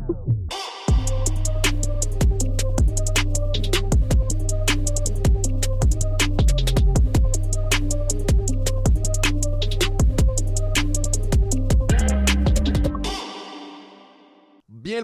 [0.00, 0.57] Oh.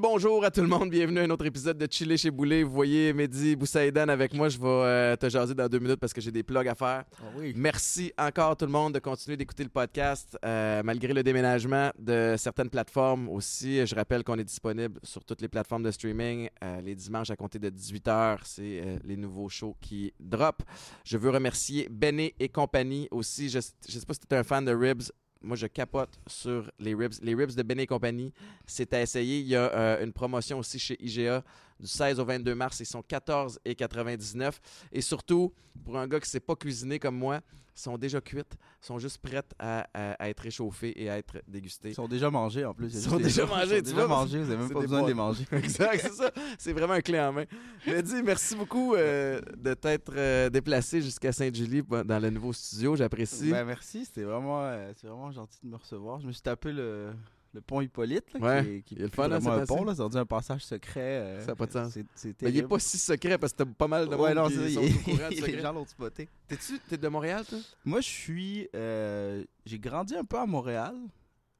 [0.04, 2.62] Bonjour à tout le monde, bienvenue à un autre épisode de Chiller chez Boulet.
[2.62, 6.12] Vous voyez Mehdi Boussaïdan avec moi, je vais euh, te jaser dans deux minutes parce
[6.12, 7.04] que j'ai des plugs à faire.
[7.54, 12.34] Merci encore tout le monde de continuer d'écouter le podcast euh, malgré le déménagement de
[12.36, 13.86] certaines plateformes aussi.
[13.86, 17.36] Je rappelle qu'on est disponible sur toutes les plateformes de streaming euh, les dimanches à
[17.36, 18.40] compter de 18h.
[18.44, 20.62] C'est les nouveaux shows qui drop.
[21.06, 23.48] Je veux remercier Benet et compagnie aussi.
[23.48, 23.58] Je,
[23.88, 25.10] je sais pas si tu es un fan de Ribs.
[25.44, 27.12] Moi, je capote sur les ribs.
[27.22, 28.32] Les ribs de Benet et compagnie,
[28.66, 29.40] c'est à essayer.
[29.40, 31.44] Il y a euh, une promotion aussi chez IGA
[31.78, 32.80] du 16 au 22 mars.
[32.80, 34.54] Ils sont 14,99.
[34.92, 35.52] Et surtout,
[35.84, 37.40] pour un gars qui ne sait pas cuisiner comme moi,
[37.74, 41.90] sont déjà cuites, sont juste prêtes à, à- à être réchauffées et à être dégustées.
[41.90, 42.94] Ils sont déjà mangés en plus.
[42.94, 45.14] Ils sont déjà ils sont déjà vois, mangés, vous n'avez même pas besoin de les
[45.14, 45.44] manger.
[45.52, 46.30] Exact, c'est ça.
[46.58, 47.44] C'est vraiment un clé en main.
[47.86, 52.96] Mehdi, merci beaucoup euh, de t'être euh, déplacé jusqu'à Sainte-Julie dans le nouveau studio.
[52.96, 53.50] J'apprécie.
[53.50, 56.20] Ben, merci, c'était vraiment, euh, c'est vraiment gentil de me recevoir.
[56.20, 57.10] Je me suis tapé le,
[57.54, 59.52] le pont Hippolyte, là, Ouais, qui, est- qui il est est le fun, hein, vraiment
[59.52, 61.00] un pont, là, c'est rendu un passage secret.
[61.00, 61.96] euh, Ça a pas de sens.
[62.14, 64.44] C'est, Mais il n'est pas si secret parce que t'as pas mal de Ouais, monde
[64.44, 64.82] non, qui c'est sont
[65.16, 66.28] ça, au les gens l'ont spoté.
[66.48, 67.58] T'es-tu t'es de Montréal, toi?
[67.84, 70.94] Moi, je suis, euh, j'ai grandi un peu à Montréal,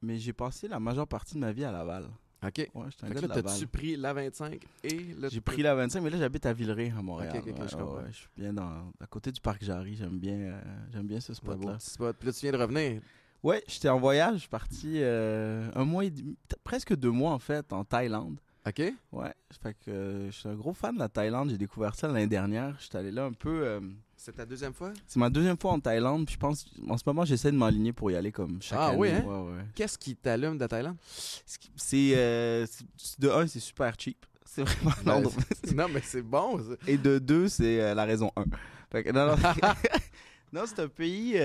[0.01, 2.09] mais j'ai passé la majeure partie de ma vie à Laval.
[2.45, 2.57] OK.
[2.57, 3.53] Ouais, j'étais un Fait gars que de là, Laval.
[3.53, 5.29] t'as-tu pris la 25 et le...
[5.29, 7.33] J'ai pris la 25, mais là j'habite à Villeray, à Montréal.
[7.37, 7.97] Ok, ok, ok, Ouais, je ouais, comprends.
[7.97, 9.95] ouais, je suis bien dans, à côté du parc Jarry.
[9.95, 10.61] J'aime bien, euh,
[10.93, 11.75] j'aime bien ce un spot beau là.
[11.77, 12.15] petit spot.
[12.19, 13.01] Puis là, tu viens de revenir.
[13.45, 17.31] Ouais, j'étais en voyage, je suis parti euh, un mois et demi, presque deux mois
[17.31, 18.39] en fait, en Thaïlande.
[18.67, 18.81] OK?
[19.11, 21.51] Ouais, fait que euh, je suis un gros fan de la Thaïlande.
[21.51, 22.75] J'ai découvert ça l'année dernière.
[22.79, 23.61] J'étais allé là un peu.
[23.63, 23.79] euh,
[24.17, 24.91] C'est ta deuxième fois?
[25.05, 26.25] c'est ma deuxième fois en Thaïlande.
[26.25, 28.87] Puis je pense, en ce moment, j'essaie de m'aligner pour y aller comme chaque Ah
[28.87, 28.97] année.
[28.97, 29.23] oui, hein?
[29.23, 29.65] Ouais, ouais.
[29.75, 30.97] Qu'est-ce qui t'allume de Thaïlande?
[31.05, 32.65] Ce qui- C'est euh,
[33.19, 34.25] de un, c'est super cheap.
[34.43, 35.43] C'est vraiment Ben, l'endroit.
[35.75, 36.57] non, mais c'est bon.
[36.57, 36.73] ça.
[36.87, 38.45] Et de deux, c'est la raison 1.
[38.91, 39.35] Fait que, non, non,
[40.53, 41.35] non, c'est un pays.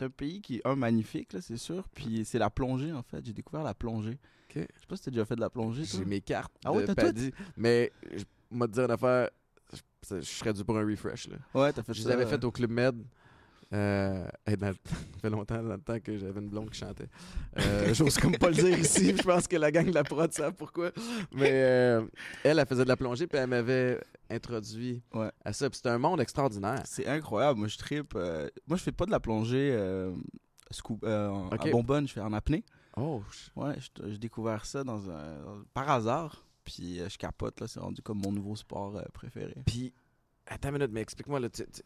[0.00, 1.86] C'est un pays qui est un magnifique, là, c'est sûr.
[1.94, 3.22] Puis c'est la plongée, en fait.
[3.24, 4.18] J'ai découvert la plongée.
[4.48, 4.54] Ok.
[4.56, 5.84] Je sais pas si t'as déjà fait de la plongée.
[5.84, 7.18] J'ai mes cartes Ah ouais, t'as tout?
[7.56, 8.24] Mais, je
[8.58, 9.28] te dire une affaire,
[9.72, 11.36] je, je serais dû pour un refresh, là.
[11.54, 12.08] Ouais, t'as fait Je ça.
[12.08, 12.96] les avais euh, faites au Club Med.
[13.72, 17.08] Euh, le temps- ça fait longtemps dans le temps que j'avais une blonde qui chantait.
[17.58, 19.14] Euh, J'ose comme pas le dire ici.
[19.16, 20.90] Je pense que la gang de la prod savent pourquoi.
[21.32, 22.06] Mais euh,
[22.42, 25.30] elle, elle faisait de la plongée puis elle m'avait introduit Ouais.
[25.44, 25.68] à ça.
[25.72, 26.82] C'était un monde extraordinaire.
[26.84, 27.58] C'est incroyable.
[27.60, 28.14] Moi, je tripe.
[28.14, 29.70] Moi, je fais pas de la plongée
[30.72, 31.66] scoop- euh, en, Ok.
[31.66, 32.64] à Bonbonne, je fais en apnée.
[32.96, 33.22] Oh,
[33.56, 36.44] Ouais, j'ai découvert ça dans un, par hasard.
[36.64, 37.68] Puis je capote, là.
[37.68, 39.54] C'est rendu comme mon nouveau sport préféré.
[39.64, 39.92] Puis,
[40.46, 41.38] attends une minute, mais explique-moi.
[41.40, 41.82] Là, tu- tu-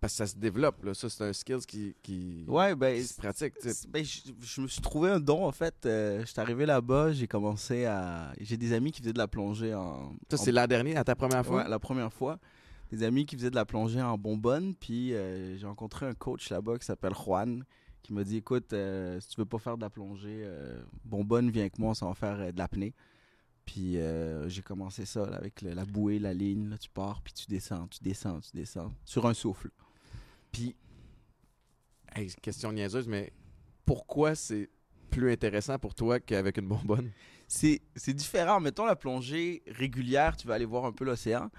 [0.00, 0.82] parce que ça se développe.
[0.84, 0.94] Là.
[0.94, 2.96] Ça, c'est un skill qui, qui, Ouais, ben.
[2.96, 3.54] qui se pratique.
[3.88, 5.74] Ben, je, je me suis trouvé un don en fait.
[5.86, 8.32] Euh, J'étais arrivé là-bas, j'ai commencé à.
[8.40, 10.12] J'ai des amis qui faisaient de la plongée en.
[10.30, 11.62] Ça, en- c'est l'an dernier, à ta première fois?
[11.62, 12.38] Ouais, la première fois.
[12.90, 14.74] Des amis qui faisaient de la plongée en bonbonne.
[14.74, 17.64] Puis euh, j'ai rencontré un coach là-bas qui s'appelle Juan
[18.02, 20.48] qui m'a dit écoute, euh, si tu veux pas faire de la plongée,
[21.04, 22.94] bonbonne, viens avec moi, on va faire de l'apnée.
[23.68, 26.70] Puis euh, j'ai commencé ça là, avec le- la bouée, la ligne.
[26.70, 28.94] Là, tu pars, puis tu descends, tu descends, tu descends.
[29.04, 29.68] Sur un souffle.
[30.50, 30.74] Puis,
[32.14, 33.30] hey, question niaiseuse, mais
[33.84, 34.70] pourquoi c'est
[35.10, 37.10] plus intéressant pour toi qu'avec une bonbonne?
[37.46, 38.58] c'est c'est différent.
[38.58, 41.50] Mettons la plongée régulière, tu vas aller voir un peu l'océan.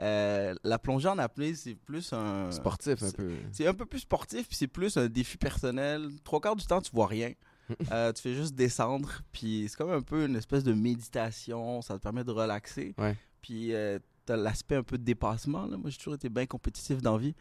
[0.00, 2.50] Euh, la plongée en apnée, c'est plus un.
[2.50, 3.30] Sportif, un c'est- peu.
[3.52, 6.08] C'est un peu plus sportif, puis c'est plus un défi personnel.
[6.24, 7.32] Trois quarts du temps, tu vois rien.
[7.92, 11.82] Euh, tu fais juste descendre, puis c'est comme un peu une espèce de méditation.
[11.82, 12.94] Ça te permet de relaxer.
[12.98, 13.16] Ouais.
[13.42, 15.66] Puis euh, t'as l'aspect un peu de dépassement.
[15.66, 15.76] Là.
[15.76, 17.34] Moi, j'ai toujours été bien compétitif dans la vie.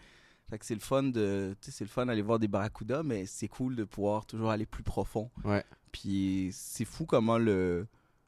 [0.50, 3.26] Fait que c'est le fun de, tu c'est le fun d'aller voir des barracudas, mais
[3.26, 5.30] c'est cool de pouvoir toujours aller plus profond.
[5.44, 5.64] Ouais.
[5.92, 7.86] Puis c'est fou comment le,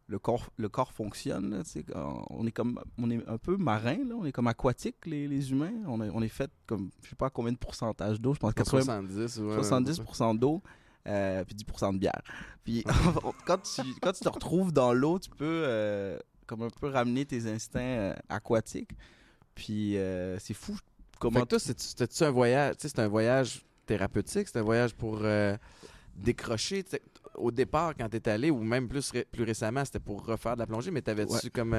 [0.08, 1.52] le corps, le corps fonctionne.
[1.52, 5.06] là, tu on est comme, on est un peu marin, là, on est comme aquatique
[5.06, 5.72] les, les humains.
[5.88, 8.34] On est, on est fait comme, je sais pas combien de pourcentage d'eau.
[8.34, 10.62] Je pense 80, 70 ou 70% d'eau.
[11.08, 12.22] Euh, puis 10% de bière.
[12.64, 12.84] Puis
[13.46, 17.26] quand, tu, quand tu te retrouves dans l'eau, tu peux euh, comme un peu ramener
[17.26, 18.92] tes instincts euh, aquatiques.
[19.56, 19.96] Puis
[20.40, 20.80] c'est fou Fait
[21.20, 24.94] comment que toi, c'était-tu un voyage, tu sais, c'est un voyage thérapeutique, c'est un voyage
[24.94, 25.22] pour
[26.16, 26.86] décrocher.
[27.36, 30.60] Au départ, quand t'es allé, ou même plus, ré- plus récemment, c'était pour refaire de
[30.60, 31.50] la plongée, mais t'avais-tu Ouais.
[31.54, 31.76] comme...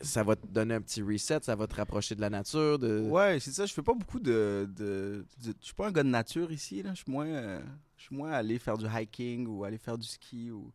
[0.00, 3.00] ça va te donner un petit reset, ça va te rapprocher de la nature, de...
[3.08, 3.66] Ouais, c'est ça.
[3.66, 4.68] Je fais pas beaucoup de.
[4.76, 6.82] de, de- je suis pas un gars de nature ici.
[6.82, 6.90] Là.
[6.94, 7.26] Je suis moins.
[7.26, 7.60] euh,
[7.96, 10.70] je suis moins allé faire du hiking ou aller faire du ski ou.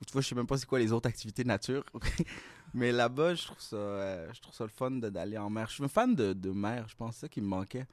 [0.00, 1.84] ou tu vois, je sais même pas c'est quoi les autres activités de nature.
[2.74, 5.68] Mais là-bas, je trouve ça, euh, je trouve ça le fun d'aller en mer.
[5.68, 6.86] Je suis un fan de, de mer.
[6.88, 7.86] Je pense que c'est ça qui me manquait.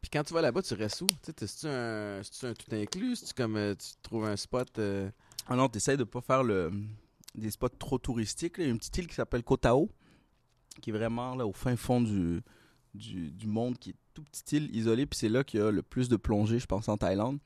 [0.00, 1.06] Puis quand tu vas là-bas, tu restes où?
[1.22, 3.16] Tu sais, un, un tout inclus?
[3.16, 4.78] C'est-tu comme euh, tu trouves un spot...
[4.78, 5.08] euh,
[5.48, 6.70] Ah non, t'essayes de pas faire le.
[7.34, 8.54] Des spots trop touristiques.
[8.58, 9.90] Il y a une petite île qui s'appelle Kotao,
[10.80, 12.42] qui est vraiment là, au fin fond du,
[12.94, 15.06] du, du monde, qui est tout petite île isolée.
[15.06, 17.38] Puis c'est là qu'il y a le plus de plongée, je pense, en Thaïlande.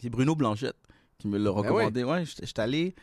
[0.00, 0.76] C'est Bruno Blanchette
[1.18, 2.04] qui me l'a Ben recommandé.
[2.04, 2.94] Ouais, j'étais allé.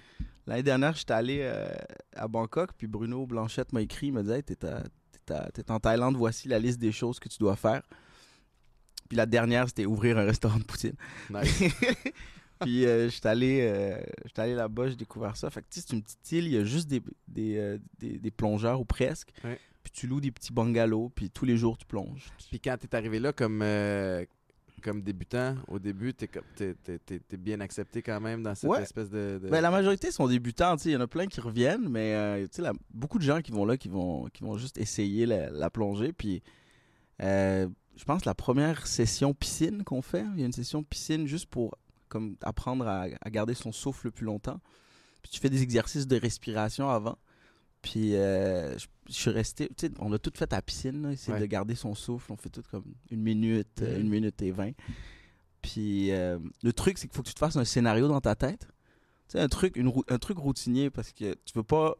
[0.47, 1.69] L'année dernière, j'étais allé euh,
[2.15, 6.47] à Bangkok, puis Bruno Blanchette m'a écrit, il m'a dit hey, t'es en Thaïlande, voici
[6.47, 7.83] la liste des choses que tu dois faire.
[9.07, 10.95] Puis la dernière, c'était ouvrir un restaurant de poutine.
[11.29, 11.63] Nice.
[12.61, 13.97] Puis euh, j'étais allé, euh,
[14.37, 15.49] allé là-bas, j'ai découvert ça.
[15.49, 17.77] Fait que tu sais, c'est une petite île, il y a juste des, des, euh,
[17.99, 19.31] des, des plongeurs ou presque.
[19.43, 19.59] Ouais.
[19.83, 22.29] Puis tu loues des petits bungalows, puis tous les jours tu plonges.
[22.49, 24.23] Puis quand t'es arrivé là comme, euh,
[24.83, 28.81] comme débutant, au début, t'es t'es bien accepté quand même dans cette Ouais.
[28.81, 29.39] espèce de.
[29.41, 31.87] de- Ben, la majorité sont débutants, tu sais, il y en a plein qui reviennent,
[31.89, 34.57] mais euh, tu sais, la- beaucoup de gens qui vont là, qui vont, qui vont
[34.57, 36.13] juste essayer la, la plongée.
[36.13, 36.41] Puis
[37.19, 41.45] je pense la première session piscine qu'on fait, il y a une session piscine juste
[41.47, 41.75] pour
[42.11, 44.59] comme apprendre à, à garder son souffle le plus longtemps.
[45.23, 47.17] Puis tu fais des exercices de respiration avant.
[47.81, 51.01] Puis euh, je, je suis resté, tu sais, on a tout fait à la piscine,
[51.03, 51.39] là, essayer Ouais.
[51.39, 52.31] de garder son souffle.
[52.31, 54.73] On fait tout comme une minute, euh, une minute et vingt.
[55.61, 58.35] Puis euh, le truc, c'est qu'il faut que tu te fasses un scénario dans ta
[58.35, 58.67] tête.
[59.27, 61.95] Tu sais, un truc, une un truc routinier parce que tu veux pas,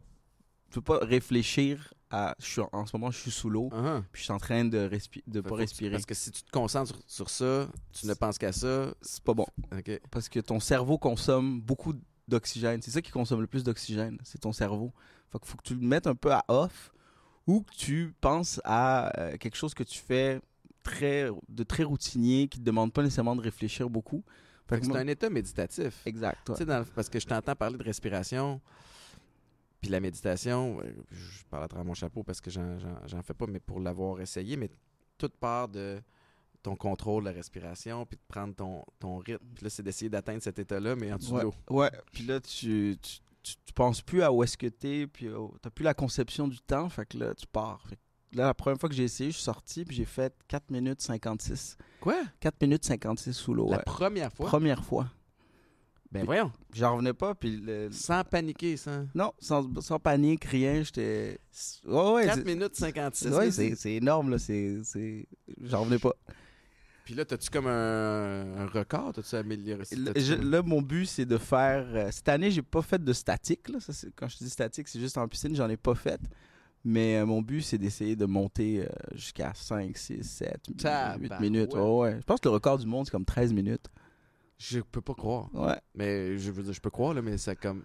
[0.70, 4.02] tu veux pas réfléchir à, je suis en, ce moment, je suis sous l'eau, Uh-huh.
[4.12, 5.92] puis je suis en train de, Fait pas respirer.
[5.92, 8.94] Parce que si tu te concentres sur, sur ça, tu ne penses qu'à ça.
[9.02, 9.48] C'est pas bon.
[10.10, 11.94] Parce que ton cerveau consomme beaucoup
[12.28, 12.82] d'oxygène.
[12.82, 14.92] C'est ça qui consomme le plus d'oxygène, c'est ton cerveau.
[15.32, 16.92] Fait qu'il faut que tu le mettes un peu à off
[17.48, 20.42] ou que tu penses à euh, quelque chose que tu fais
[20.84, 24.24] très, de très routinier qui te demande pas nécessairement de réfléchir beaucoup.
[24.70, 26.02] C'est un état méditatif.
[26.06, 26.50] Exact.
[26.50, 26.66] ouais.
[26.66, 28.62] Dans parce que je t'entends parler de respiration,
[29.82, 30.80] puis la méditation,
[31.10, 32.78] je parle à travers mon chapeau parce que j'en-
[33.24, 34.70] fais pas, mais pour l'avoir essayé, mais
[35.18, 36.00] toute part de
[36.64, 39.44] ton contrôle de la respiration, puis de prendre ton, ton rythme.
[39.56, 41.54] Puis là, c'est d'essayer d'atteindre cet état-là, mais en dessous de l'eau.
[41.72, 41.90] ouais.
[42.14, 45.48] Puis là, tu, tu, tu, tu penses plus à où est-ce que t'es, puis euh,
[45.62, 47.82] t'as plus la conception du temps, fait que là, tu pars.
[47.90, 50.32] Fait que là, la première fois que j'ai essayé, je suis sorti, puis j'ai fait
[50.48, 51.78] 4 minutes 56.
[52.00, 52.22] Quoi?
[52.40, 53.84] 4 minutes 56 sous l'eau, La ouais.
[53.84, 54.46] première fois?
[54.48, 55.08] Première fois.
[56.12, 59.06] Ben voyons, J'en revenais pas, puis le- sans paniquer, sans...
[59.16, 61.40] Non, sans, sans panique, rien, j'étais...
[61.86, 63.78] Ouais, ouais, 4 c'est- minutes 56 ouais, minutes.
[63.80, 64.82] c'est énorme, là, c'est...
[65.64, 66.14] J'en revenais pas.
[67.06, 69.14] Puis là, t'as-tu comme un, un record?
[69.14, 69.84] T'as-tu amélioré?
[69.98, 71.86] Là, je- là, mon but, c'est de faire...
[71.94, 73.80] euh, cette année, j'ai pas fait de statique, là.
[73.80, 76.20] Ça, c'est- quand je dis statique, c'est juste en piscine, j'en ai pas fait.
[76.84, 81.40] Mais euh, mon but, c'est d'essayer de monter euh, jusqu'à 5, 6, 7, 8 Tabarouette.
[81.40, 81.74] minutes.
[81.74, 82.18] Ouais, ouais.
[82.20, 83.88] Je pense que le record du monde, c'est comme 13 minutes.
[84.64, 85.50] Je peux pas croire.
[85.56, 87.84] Ouais, Mais je veux dire, je peux croire, là, mais c'est comme...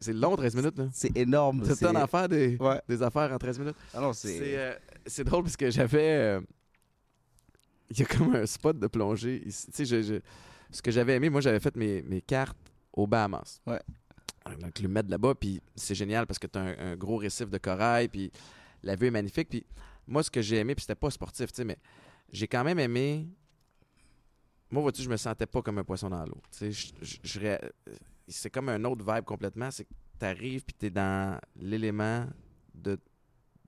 [0.00, 0.88] C'est long, 13 minutes, là.
[0.94, 1.62] c'est énorme.
[1.74, 2.80] C'est d'en faire des, Ouais.
[2.88, 3.76] des affaires en 13 minutes.
[3.92, 4.56] Ah non, C'est c'est...
[4.58, 6.16] euh, c'est drôle parce que j'avais.
[6.16, 6.40] euh,
[7.90, 9.66] Il y a comme un spot de plongée ici.
[9.66, 10.20] Tu sais, je- je-
[10.70, 12.56] ce que j'avais aimé, moi, j'avais fait mes, mes cartes
[12.94, 13.60] aux Bahamas.
[13.66, 13.80] Ouais.
[14.58, 17.50] Donc, le mettre là-bas, puis c'est génial parce que tu as un, un gros récif
[17.50, 18.32] de corail, puis
[18.82, 19.50] la vue est magnifique.
[19.50, 19.66] Puis
[20.06, 21.76] moi, ce que j'ai aimé, puis c'était pas sportif, tu sais, mais
[22.32, 23.28] j'ai quand même aimé.
[24.74, 26.42] Moi, vois-tu, je me sentais pas comme un poisson dans l'eau.
[28.26, 29.70] C'est comme un autre vibe complètement.
[29.70, 32.26] C'est que tu arrives, puis tu es dans l'élément
[32.74, 32.98] de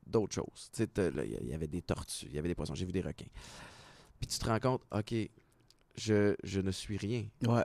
[0.05, 0.70] d'autres choses.
[0.79, 3.26] Il y- avait des tortues, il y avait des poissons, j'ai vu des requins.
[4.19, 5.14] Puis tu te rends compte, OK,
[5.97, 7.25] je, je ne suis rien.
[7.47, 7.62] Ouais,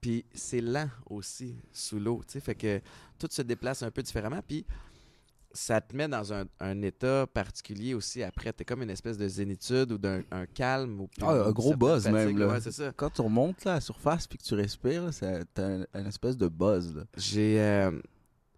[0.00, 2.22] Puis c'est lent aussi sous l'eau.
[2.28, 2.80] Fait que
[3.18, 4.42] tout se déplace un peu différemment.
[4.46, 4.64] Puis
[5.52, 8.52] ça te met dans un, un état particulier aussi après.
[8.52, 11.00] T'es comme une espèce de zénitude ou d'un un calme.
[11.00, 12.48] Ou Ah, un une gros buzz fatigue, même, là.
[12.48, 12.92] Ouais, ça.
[12.96, 15.10] Quand tu remontes là, à la surface puis que tu respires,
[15.54, 17.04] t'as un, un espèce de buzz.
[17.16, 17.60] J'ai.
[17.60, 17.90] euh,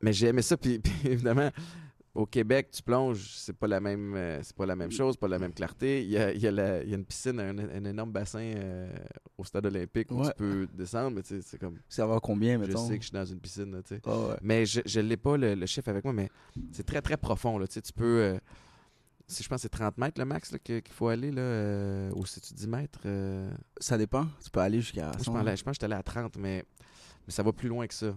[0.03, 0.57] mais j'ai aimé ça.
[0.57, 1.51] Puis, puis évidemment,
[2.15, 5.29] au Québec, tu plonges, c'est pas la même, euh, c'est pas la même chose, pas
[5.29, 6.03] la même clarté.
[6.03, 8.13] Il y a, il y a la- il y a une piscine, un, un énorme
[8.13, 8.93] bassin euh,
[9.39, 10.27] au stade olympique où Ouais.
[10.29, 11.79] tu peux descendre, mais tu sais, c'est comme.
[11.89, 12.87] Ça va combien, Je mettons?
[12.87, 14.01] sais que je suis dans une piscine, là, tu sais.
[14.05, 14.37] Ah ouais.
[14.43, 16.29] Mais je je l'ai pas le, le chiffre avec moi, mais
[16.71, 17.57] c'est très très profond.
[17.59, 17.67] Là.
[17.67, 18.21] Tu, sais, tu peux.
[18.23, 18.39] euh,
[19.27, 22.27] si je pense que c'est 30 mètres le max qu'il faut aller, là, euh, ou
[22.27, 23.01] si tu 10 mètres.
[23.07, 24.27] euh, Ça dépend.
[24.45, 25.33] Tu peux aller jusqu'à je, 100.
[25.33, 26.63] pense, je pense que j'étais allé à 30, mais,
[27.27, 28.15] mais ça va plus loin que ça.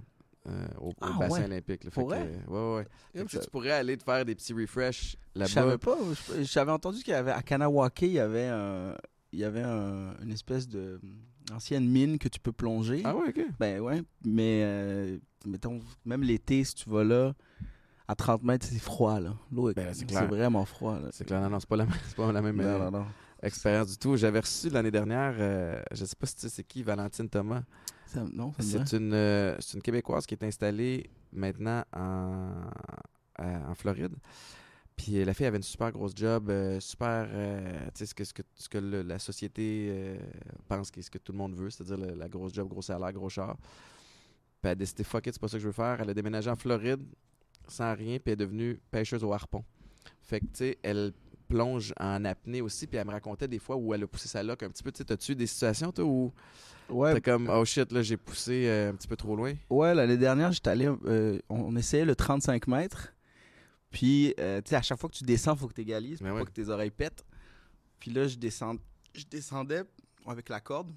[0.47, 1.45] Euh, au, au Ah, bassin ouais.
[1.45, 1.83] olympique.
[1.85, 1.91] là.
[1.91, 2.85] Fait que, euh, ouais,
[3.15, 5.51] ouais, que, tu Je pourrais aller te faire des petits refresh je là-bas.
[5.51, 5.97] savais pas.
[6.37, 8.95] je- J'avais entendu qu'il y avait à Kanawake, il y avait, un,
[9.31, 10.99] il y avait un- une espèce de
[11.53, 13.01] ancienne mine que tu peux plonger.
[13.05, 13.41] Ah ouais, ok.
[13.59, 14.01] Ben ouais.
[14.25, 17.33] Mais euh, mettons, même l'été, si tu vas là,
[18.07, 19.33] à 30 mètres, c'est froid là.
[19.51, 21.09] L'eau est, Ben, c'est vraiment froid là.
[21.11, 22.99] C'est clair, non, non, c'est pas la même, c'est pas la même euh, Non, non,
[22.99, 23.05] non.
[23.41, 24.15] expérience du tout.
[24.15, 25.33] J'avais reçu l'année dernière,
[25.91, 27.63] je sais pas si tu sais c'est qui, Valentine Thomas.
[28.07, 28.85] Ça, non, ça.
[28.85, 32.51] C'est une, euh, c'est une Québécoise qui est installée maintenant en,
[33.35, 34.15] à- en Floride.
[34.95, 38.15] Puis euh, la fille avait une super grosse job, euh, super, euh, tu sais, ce
[38.15, 40.17] que, ce que, ce que le- la société euh,
[40.69, 43.11] pense que ce que tout le monde veut, c'est-à-dire le- la grosse job, gros salaire,
[43.11, 43.57] gros char.
[44.63, 45.99] elle a décidé, fuck it, c'est pas ça que je veux faire.
[46.01, 47.03] Elle a déménagé en Floride
[47.67, 49.63] sans rien, puis elle est devenue pêcheuse au harpon.
[50.21, 51.11] Fait que, tu sais, elle
[51.47, 54.43] plonge en apnée aussi, puis elle me racontait des fois où elle a poussé sa
[54.43, 54.91] loque un petit peu.
[54.91, 56.33] Tu sais, eu des situations, toi, où
[56.89, 59.53] Ouais, t'es comme, oh shit, là, j'ai poussé euh, un petit peu trop loin?
[59.69, 60.85] ouais l'année dernière, j'étais allé.
[60.87, 63.13] euh, on, essayait le 35 mètres.
[63.89, 66.19] Puis, euh, tu sais, à chaque fois que tu descends, il faut que tu égalises
[66.19, 66.45] pour pas ouais.
[66.45, 67.25] que tes oreilles pètent.
[67.99, 68.77] Puis là, je, descend...
[69.13, 69.83] je descendais
[70.27, 70.91] avec la corde.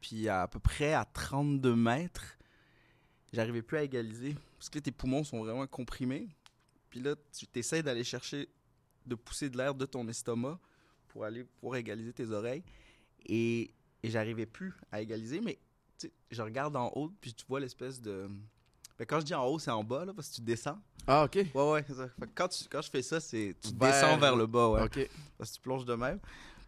[0.00, 2.36] Puis, à, peu près à 32 mètres,
[3.32, 4.36] j'arrivais plus à égaliser.
[4.58, 6.28] Parce que là, tes poumons sont vraiment comprimés.
[6.90, 8.48] Puis là, tu essaies d'aller chercher,
[9.08, 10.58] de pousser de l'air de ton estomac
[11.08, 12.62] pour aller pour égaliser tes oreilles.
[13.26, 13.70] Et,
[14.02, 15.58] et j'arrivais plus à égaliser, mais
[16.30, 18.28] je regarde en haut, puis tu vois l'espèce de.
[18.98, 20.78] Ben, quand je dis en haut, c'est en bas, là, parce que tu descends.
[21.06, 21.34] Ah, OK.
[21.54, 22.08] Ouais, ouais, ça.
[22.34, 24.82] Quand, tu- quand je fais ça, c'est tu Vers- descends vers le bas, ouais.
[24.82, 25.08] OK.
[25.38, 26.18] Parce que tu plonges de même.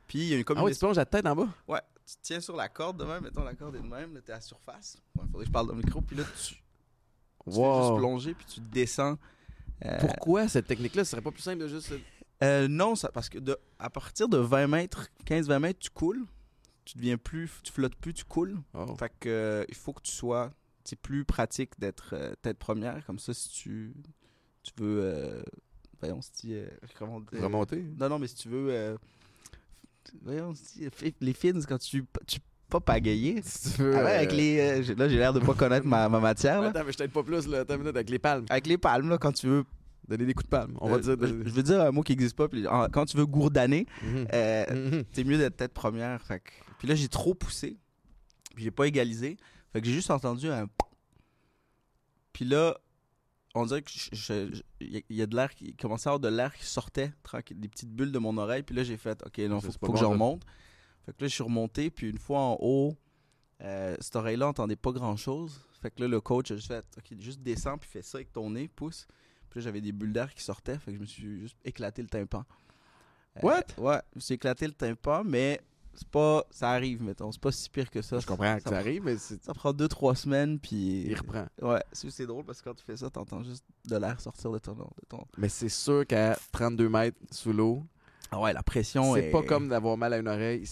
[0.07, 1.49] Puis il y a une Ah ouais, tu plonges la tête en bas?
[1.69, 4.21] Ouais, tu tiens sur la corde de même, mettons la corde est de même, là,
[4.21, 4.97] t'es à la surface.
[5.17, 7.99] Il faudrait que je parle dans le micro, puis là, tu, tu fais juste Wow.
[7.99, 9.19] plonger, puis tu descends.
[9.85, 11.05] Euh, Pourquoi cette technique-là?
[11.05, 11.93] Ce serait pas plus simple de juste.
[12.43, 16.25] Euh, non, ça, parce que de, à partir de 20 mètres, 15-20 mètres, tu coules.
[16.85, 18.57] Tu deviens plus, tu flottes plus, tu coules.
[18.75, 18.95] Oh.
[18.99, 20.51] Fait que euh, il faut que tu sois,
[20.85, 23.95] c'est plus pratique d'être euh, tête première, comme ça si tu,
[24.63, 25.43] tu veux, euh,
[26.01, 26.55] voyons, si,
[26.99, 27.85] comment dire- Remonter?
[27.99, 28.97] Non, non, mais si tu veux,
[30.23, 30.89] voyons, si,
[31.21, 33.43] les fins quand tu, tu pas pagayer.
[33.45, 33.97] Si tu veux.
[33.97, 36.63] Ah ouais, avec les, euh, là, j'ai l'air de pas connaître ma, ma matière.
[36.63, 36.69] là.
[36.69, 37.61] Attends, mais je t'aide pas plus, là.
[37.61, 38.47] Attends une minute, avec les palmes.
[38.49, 39.65] Avec les palmes, là, quand tu veux.
[40.11, 40.76] Donner des coups de palme.
[40.81, 41.17] On va euh, dire.
[41.21, 42.49] je je veux dire un mot qui n'existe pas.
[42.49, 44.26] Puis, en- quand tu veux gourdaner, Mhm.
[44.35, 45.05] euh, Mhm.
[45.12, 46.21] c'est mieux d'être tête première.
[46.23, 47.79] Fait que- Puis là, j'ai trop poussé.
[48.55, 49.37] Puis j'ai pas égalisé.
[49.73, 50.67] Fait que j'ai juste entendu un.
[52.33, 52.76] Puis là,
[53.55, 55.67] on dirait que je- je- je- il y a- il y a de l'air qui
[55.67, 58.62] il commençait à avoir de l'air qui sortait, tranquille, des petites bulles de mon oreille.
[58.62, 60.11] Puis là, j'ai fait, OK, non, Ça, faut, c'est pas faut bon, que je ça.
[60.11, 60.43] remonte.
[61.07, 61.90] Fait que là, je suis remonté.
[61.90, 62.97] Puis une fois en haut,
[63.62, 65.61] euh, cette oreille-là entendait pas grand-chose.
[65.83, 68.33] Fait que là, le coach a juste fait, OK, juste descends, puis fais ça avec
[68.33, 69.07] ton nez, pousse.
[69.50, 70.78] Puis j'avais des bulles d'air qui sortaient.
[70.78, 72.45] Fait que je me suis juste éclaté le tympan.
[73.37, 73.64] Euh, What?
[73.78, 75.61] Ouais, je me suis éclaté le tympan, mais
[75.95, 76.45] c'est pas.
[76.50, 77.30] Ça arrive, mettons.
[77.33, 78.19] C'est pas si pire que ça.
[78.21, 81.02] Je comprends que ça ça arrive, mais c'est- Ça prend 2-3 semaines, puis.
[81.07, 81.47] il reprend.
[81.61, 84.50] Ouais, c'est c'est drôle parce que quand tu fais ça, t'entends juste de l'air sortir
[84.52, 84.73] de ton.
[84.75, 85.25] De ton...
[85.37, 87.85] Mais c'est sûr qu'à 32 mètres sous l'eau,
[88.30, 89.30] Ah ouais, la pression c'est est.
[89.33, 90.64] pas comme d'avoir mal à une oreille.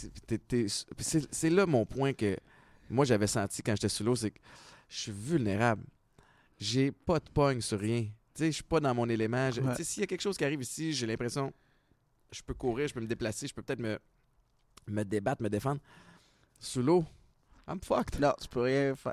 [1.30, 2.36] C'est là mon point que
[2.90, 4.38] moi j'avais senti quand j'étais sous l'eau, c'est que
[4.88, 5.82] je suis vulnérable.
[6.58, 8.06] J'ai pas de pogne sur rien.
[8.38, 9.50] Tu sais, je suis pas dans mon élément.
[9.50, 9.82] Ouais.
[9.82, 11.52] S'il y a quelque chose qui arrive ici, j'ai l'impression
[12.30, 13.98] je peux courir, je peux me déplacer, je peux peut-être me,
[14.86, 15.80] me débattre, me défendre.
[16.60, 17.04] Sous l'eau,
[17.66, 18.20] I'm fucked.
[18.20, 19.12] Non, tu peux rien faire.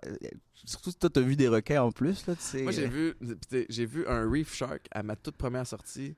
[0.53, 2.35] Surtout si toi, t'as vu des requins en plus, là.
[2.61, 6.15] Moi, j'ai vu, pis t'sais, j'ai vu un reef shark à ma toute première sortie.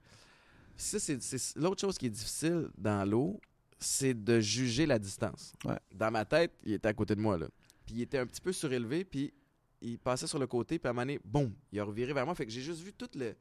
[0.76, 3.40] Ça, c'est- l'autre chose qui est difficile dans l'eau,
[3.80, 5.54] c'est de juger la distance.
[5.66, 5.80] Ouais.
[5.94, 7.48] Dans ma tête, il était à côté de moi, là.
[7.86, 9.32] Puis il était un petit peu surélevé, puis
[9.82, 12.26] il passait sur le côté, puis à un moment donné, boum, il a reviré vers
[12.26, 12.34] moi.
[12.36, 13.36] Fait que j'ai juste vu toute le,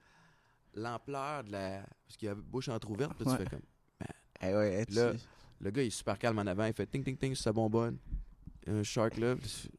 [0.74, 1.80] l'ampleur de la...
[2.06, 3.36] Parce qu'il y avait bouche entrouverte, puis Ouais.
[3.38, 3.60] tu fais comme...
[4.42, 5.20] Eh ouais, Puis là, tu-
[5.60, 6.66] Le gars, il est super calme en avant.
[6.66, 7.96] Il fait ting ting ting sur sa bonbonne.
[8.66, 9.34] Un shark là.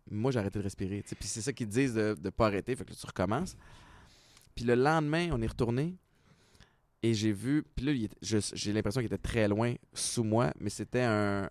[0.10, 1.04] Moi, j'ai arrêté de respirer.
[1.04, 2.76] Puis c'est ça qu'ils disent de ne pas arrêter.
[2.76, 3.56] Fait que là, tu recommences.
[4.56, 5.96] Puis le lendemain, on est retourné.
[7.04, 7.64] Et j'ai vu.
[7.76, 10.52] Puis là, j'ai l'impression qu'il était très loin sous moi.
[10.60, 11.48] Mais c'était un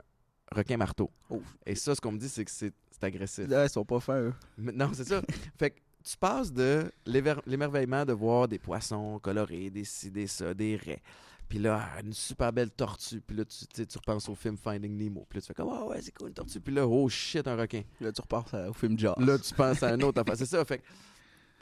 [0.50, 1.10] requin marteau.
[1.30, 1.40] Oh.
[1.64, 3.48] Et ça, ce qu'on me dit, c'est que c'est c'est agressif.
[3.48, 4.34] Là, ils sont pas fins, eux.
[4.58, 5.20] Mais Non, c'est ça.
[5.58, 10.54] fait que tu passes de l'émerveillement de voir des poissons colorés, des ci, des ça,
[10.54, 11.02] des raies.
[11.48, 13.20] Puis là, une super belle tortue.
[13.20, 15.24] Puis là, tu, tu repenses au film Finding Nemo.
[15.28, 16.60] Puis là, tu fais comme, oh ouais, c'est cool une tortue.
[16.60, 17.82] Puis là, oh shit, un requin.
[18.00, 19.14] Là, tu repars ça- au film Jaws.
[19.18, 20.36] Là, tu penses à un autre affaire.
[20.36, 20.64] C'est ça.
[20.64, 20.82] Fait que,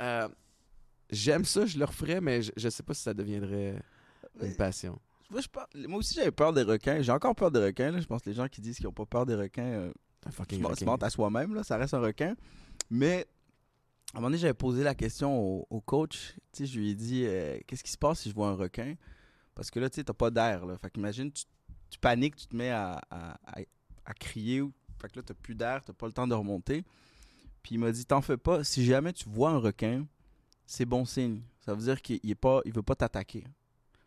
[0.00, 0.29] euh,
[1.11, 3.76] j'aime ça, je le referais, mais je, je sais pas si ça deviendrait
[4.41, 4.99] une passion.
[5.31, 7.03] Moi, je par- Moi aussi, j'avais peur des requins.
[7.03, 7.91] J'ai encore peur des requins.
[7.91, 8.00] Là.
[8.00, 9.93] Je pense que les gens qui disent qu'ils ont pas peur des requins, euh,
[10.26, 10.85] Un se fucking se requin.
[10.87, 11.54] mentent à soi-même.
[11.54, 11.62] Là.
[11.64, 12.35] Ça reste un requin.
[12.90, 13.26] Mais
[14.12, 16.35] à un moment donné, j'avais posé la question au, au coach.
[16.52, 18.54] Tu sais, je lui ai dit euh, Qu'est-ce qui se passe si je vois un
[18.54, 18.95] requin?
[19.54, 20.66] Parce que là, tu sais, t'as pas d'air.
[20.66, 20.76] là.
[20.78, 21.45] Fait qu'imagine, tu,
[21.90, 23.61] tu paniques, tu te mets à, à, à-
[24.07, 24.62] à crier.
[25.00, 26.85] Fait que là, t'as plus d'air, t'as pas le temps de remonter.
[27.62, 28.64] Puis il m'a dit T'en fais pas.
[28.64, 30.07] Si jamais tu vois un requin,
[30.66, 31.43] c'est bon signe.
[31.61, 33.45] Ça veut dire qu'il pas, il veut pas t'attaquer.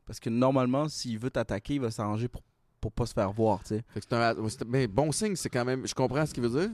[0.05, 2.41] Parce que normalement, s'il veut t'attaquer, il va s'arranger pour,
[2.81, 3.83] pour pas se faire voir, tu sais.
[3.93, 4.35] Fait que c'est un-
[4.67, 5.87] mais bon signe, c'est quand même.
[5.87, 6.69] Je comprends ce qu'il veut dire.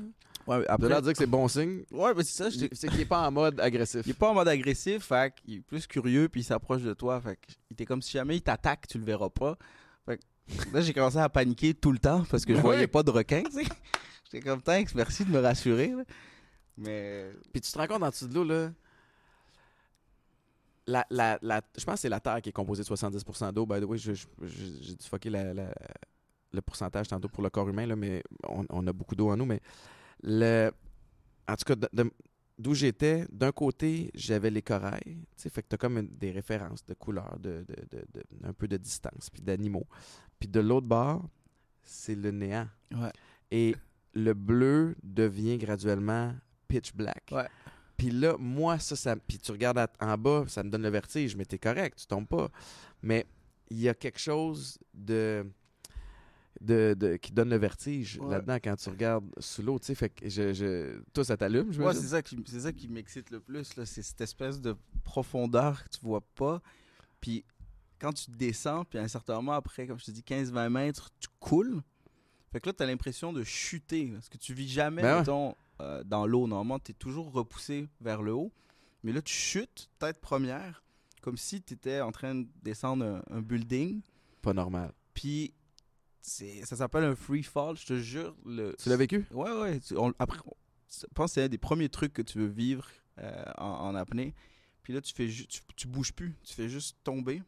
[0.46, 2.66] Ouais, mais De là à dire que c'est bon signe, ouais, mais c'est ça, je
[2.74, 4.02] c'est qu'il est pas en mode agressif.
[4.06, 6.94] Il est pas en mode agressif, fait qu'il est plus curieux puis il s'approche de
[6.94, 7.22] toi.
[7.22, 9.58] Fait qu'il était comme si jamais il t'attaque, tu le verras pas.
[10.06, 13.04] Fait que là, j'ai commencé à paniquer tout le temps parce que je voyais pas
[13.04, 13.64] de requin, tu sais.
[14.32, 15.90] J'étais comme, thanks, merci de me rassurer.
[15.96, 16.04] là.
[16.78, 18.72] Mais Puis tu te rends compte en dessous de l'eau, là.
[20.86, 23.66] La, la, la- je pense que c'est la Terre qui est composée de 70% d'eau.
[23.66, 28.22] By the way, j'ai dû fucker le pourcentage tantôt pour le corps humain, là, mais
[28.48, 29.46] on, on a beaucoup d'eau en nous.
[29.46, 29.60] Mais
[30.24, 30.72] le,
[31.48, 31.88] en tout cas,
[32.60, 36.86] d'où j'étais, d'un côté, j'avais les corails, tu sais, fait que t'as comme des références
[36.86, 39.88] de couleurs, de, de, de, un peu de distance, puis d'animaux.
[40.40, 41.28] Puis de l'autre bord,
[41.82, 42.68] c'est le néant.
[43.50, 43.76] Et
[44.14, 46.34] le bleu devient graduellement
[46.68, 47.24] pitch black.
[47.32, 47.48] Ouais.
[48.04, 51.38] Puis là, moi, ça, ça puis tu regardes en bas, ça me donne le vertige,
[51.38, 52.50] mais t'es correct, tu tombes pas.
[53.02, 53.26] Mais
[53.70, 55.46] il y a quelque chose de
[56.60, 59.80] de, qui donne le vertige là-dedans quand tu regardes sous l'eau.
[59.80, 62.60] Tu sais, fait que je, je, toi, ça t'allume, je ouais, c'est ça qui, c'est
[62.60, 63.64] ça qui m'excite le plus.
[63.86, 66.62] C'est cette espèce de profondeur que tu vois pas.
[67.22, 67.46] Puis
[68.00, 71.10] quand tu descends, puis à un certain moment, après, comme je te dis, 15-20 mètres,
[71.22, 71.82] tu coules.
[72.52, 74.08] Fait que là, tu as l'impression de chuter.
[74.08, 76.48] Parce que tu vis jamais, ben euh, dans l'eau.
[76.48, 78.52] Normalement, tu es toujours repoussé vers le haut.
[79.04, 80.84] Mais là, tu chutes, tête première,
[81.22, 84.02] comme si tu étais en train de descendre un, un building.
[84.42, 84.94] Pas normal.
[85.14, 85.54] Puis
[86.24, 88.36] ça s'appelle un free fall, je te jure.
[88.46, 89.26] Le, tu l'as vécu?
[89.32, 89.80] Ouais, ouais.
[90.20, 90.40] après,
[90.90, 92.88] je pense que c'est un des premiers trucs que tu veux vivre
[93.20, 94.34] euh, en, apnée.
[94.84, 97.42] Puis là, tu fais tu, tu, bouges plus, tu fais juste tomber.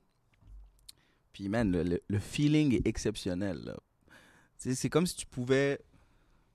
[1.33, 3.75] Puis, man, le, le, feeling est exceptionnel.
[4.57, 5.79] C'est comme si tu pouvais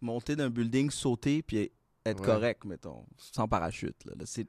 [0.01, 1.71] monter d'un building, sauter, puis
[2.05, 3.97] être correct, mettons, sans parachute.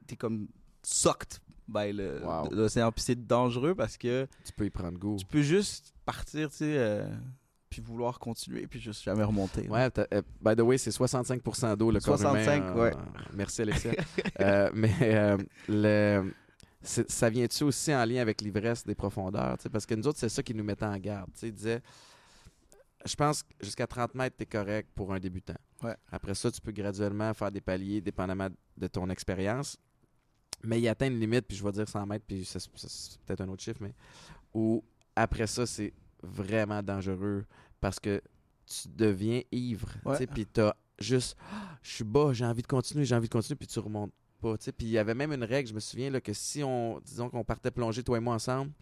[0.06, 0.48] T'es comme
[0.82, 2.92] sucked by l'océan.
[2.92, 4.26] Puis c'est dangereux parce que.
[4.44, 5.16] Tu peux y prendre goût.
[5.18, 6.78] Tu peux juste partir, tu sais.
[6.78, 7.08] Euh,
[7.68, 9.66] puis vouloir continuer, puis juste jamais remonter.
[9.68, 12.92] Ouais, euh, by the way, c'est 65% d'eau le 65, corps ouais.
[13.32, 13.92] merci Alexia.
[14.40, 16.32] Euh, mais le,
[16.82, 19.56] ça vient-tu aussi en lien avec l'ivresse des profondeurs?
[19.72, 21.30] Parce que nous autres, c'est ça qui nous mettait en garde.
[21.42, 21.80] Il disait,
[23.04, 25.56] je pense que jusqu'à 30 mètres, tu es correct pour un débutant.
[25.82, 25.96] Ouais.
[26.10, 29.76] Après ça, tu peux graduellement faire des paliers dépendamment de ton expérience.
[30.64, 32.60] Mais il atteint une limite, puis je vais dire 100 mètres, puis c'est
[33.26, 33.94] peut-être un autre chiffre, mais
[34.54, 34.84] où
[35.16, 35.92] après ça, c'est
[36.22, 37.44] vraiment dangereux
[37.80, 38.22] parce que
[38.66, 39.88] tu deviens ivre.
[40.32, 41.36] Puis tu as juste,
[41.82, 44.56] je suis bas, j'ai envie de continuer, j'ai envie de continuer, puis tu remontes pas.
[44.56, 47.28] Puis il y avait même une règle, je me souviens, là, que si on, disons
[47.28, 48.72] qu'on partait plonger, toi et moi ensemble,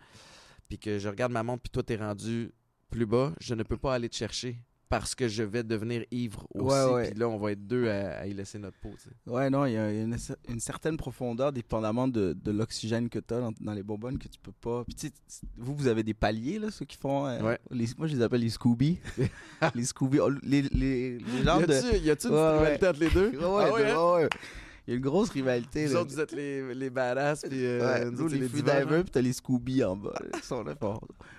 [0.68, 2.52] puis que je regarde ma montre, puis toi, tu es rendu
[2.90, 4.58] plus bas, je ne peux pas aller te chercher
[4.90, 7.10] parce que je vais devenir ivre aussi.
[7.10, 8.90] Puis là, on va être deux à, y laisser notre peau.
[9.24, 10.18] Ouais, non, il y a une,
[10.58, 14.84] certaine profondeur, dépendamment de, l'oxygène que tu as dans, les bonbonnes, que tu peux pas.
[14.84, 15.12] Puis
[15.56, 17.26] vous, vous avez des paliers, là, ceux qui font.
[17.28, 18.98] Euh, les, moi, je les appelle les Scooby.
[19.76, 20.18] les Scooby.
[20.18, 21.96] Oh, les, les, les gens de.
[21.98, 23.30] Y a-tu une rivalité entre les deux?
[23.38, 24.14] Ouais, ah hein?
[24.14, 24.28] ouais,
[24.90, 25.86] Il y a une grosse rivalité.
[25.86, 29.20] Vous autres, vous êtes les, les badass, puis euh, nous, les, les freedivers, puis t'as
[29.20, 30.20] les Scooby en bas.
[30.34, 30.74] Ils sont là.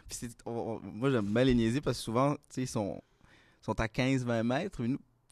[0.08, 3.02] Puis moi, j'aime mal les niaiser parce que souvent, tu sais, ils sont
[3.60, 4.82] sont à 15-20 mètres.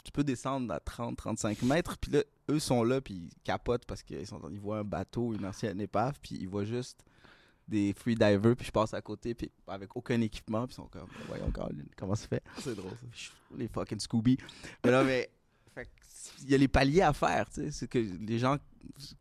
[0.04, 1.98] tu peux descendre à 30-35 mètres.
[1.98, 4.20] Puis là, eux sont là, puis ils capotent parce qu'ils
[4.52, 7.06] ils voient un bateau, une ancienne épave, puis ils voient juste
[7.70, 11.08] des freedivers, puis je passe à côté, puis avec aucun équipement, puis ils sont comme,
[11.28, 11.54] voyons
[11.96, 12.44] comment ça se fait?
[12.58, 13.34] C'est drôle, ça.
[13.56, 14.38] Les fucking Scooby.
[14.84, 15.30] Mais là, mais.
[16.44, 17.72] Il y a les paliers à faire, tu sais.
[17.72, 18.58] C'est que les gens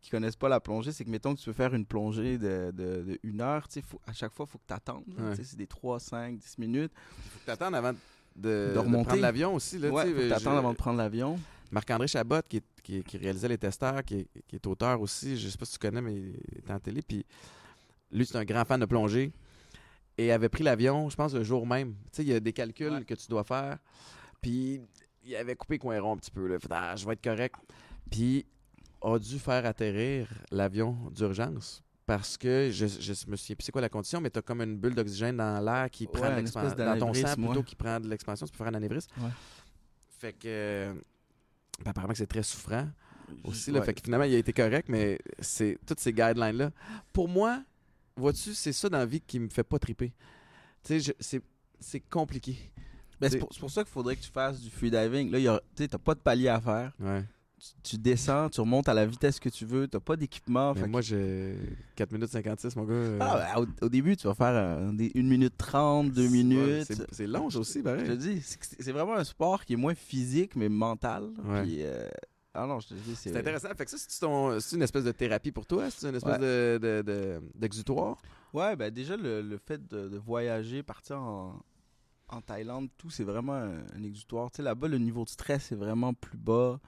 [0.01, 2.71] qui connaissent pas la plongée, c'est que mettons que tu veux faire une plongée de,
[2.73, 5.03] de, une heure, tu sais, à chaque fois, il faut que tu attendes.
[5.35, 6.91] C'est des 3, 5, 10 minutes.
[7.25, 7.93] Il faut que tu attendes avant
[8.35, 9.77] de, de, prendre l'avion aussi.
[9.77, 11.39] Là, ouais, faut t'attendre avant de prendre l'avion.
[11.71, 15.57] Marc-André Chabot, qui, qui, qui, réalisait les testeurs, qui, qui, est auteur aussi, je sais
[15.57, 17.01] pas si tu connais, mais il est en télé.
[17.01, 17.25] Puis
[18.11, 19.31] lui, c'est un grand fan de plongée.
[20.17, 21.93] Et avait pris l'avion, je pense, le jour même.
[22.11, 23.77] Tu sais, il y a des calculs que tu dois faire.
[24.41, 24.81] Puis
[25.29, 26.47] il avait coupé coin rond un petit peu.
[26.47, 26.57] Là.
[26.69, 27.55] Ah, je vais être correct.
[28.09, 28.45] Puis
[29.01, 33.81] a dû faire atterrir l'avion d'urgence parce que je, je me souviens plus c'est quoi
[33.81, 36.75] la condition, mais tu as comme une bulle d'oxygène dans l'air qui prend l'expansion.
[36.75, 39.09] Dans ton sang plutôt qui prend de l'expansion, tu peux faire un anévrisme.
[40.17, 40.93] Fait que.
[41.83, 42.89] Ben, apparemment que c'est très souffrant
[43.43, 43.71] aussi.
[43.71, 46.71] Là, Fait que finalement, il a été correct, mais c'est toutes ces guidelines-là.
[47.13, 47.63] Pour moi,
[48.17, 50.11] vois-tu, c'est ça dans la vie qui me fait pas triper.
[50.83, 51.41] Tu sais,
[51.79, 52.57] c'est compliqué.
[53.19, 55.31] Ben, c'est pour, pour, ça qu'il faudrait que tu fasses du freediving.
[55.31, 56.93] Là, tu n'as pas de palier à faire.
[56.99, 57.23] Ouais
[57.83, 60.73] tu, descends, tu remontes à la vitesse que tu veux, tu n'as pas d'équipement.
[60.87, 61.55] Moi, j'ai
[61.95, 62.93] 4 minutes 56, mon gars.
[62.93, 63.17] Euh.
[63.21, 66.91] Ah, ben, au, début, tu vas faire 1 minute 30, 2 minutes.
[67.11, 68.05] c'est long aussi, pareil.
[68.05, 68.41] Je te dis,
[68.79, 71.29] c'est vraiment un sport qui est moins physique, mais mental.
[71.47, 72.09] Euh,
[72.53, 73.35] ah non, je te dis, c'est...
[73.35, 73.69] intéressant.
[73.77, 73.97] Fait que ça,
[74.59, 75.89] c'est une espèce de thérapie pour toi?
[75.89, 78.17] C'est une espèce de, d'exutoire?
[78.53, 81.61] ouais, ben déjà, le, fait de, voyager, partir en,
[82.29, 84.51] en Thaïlande, tout, c'est vraiment un, un exutoire.
[84.51, 86.79] Tu sais, là-bas, le niveau de stress est vraiment plus bas.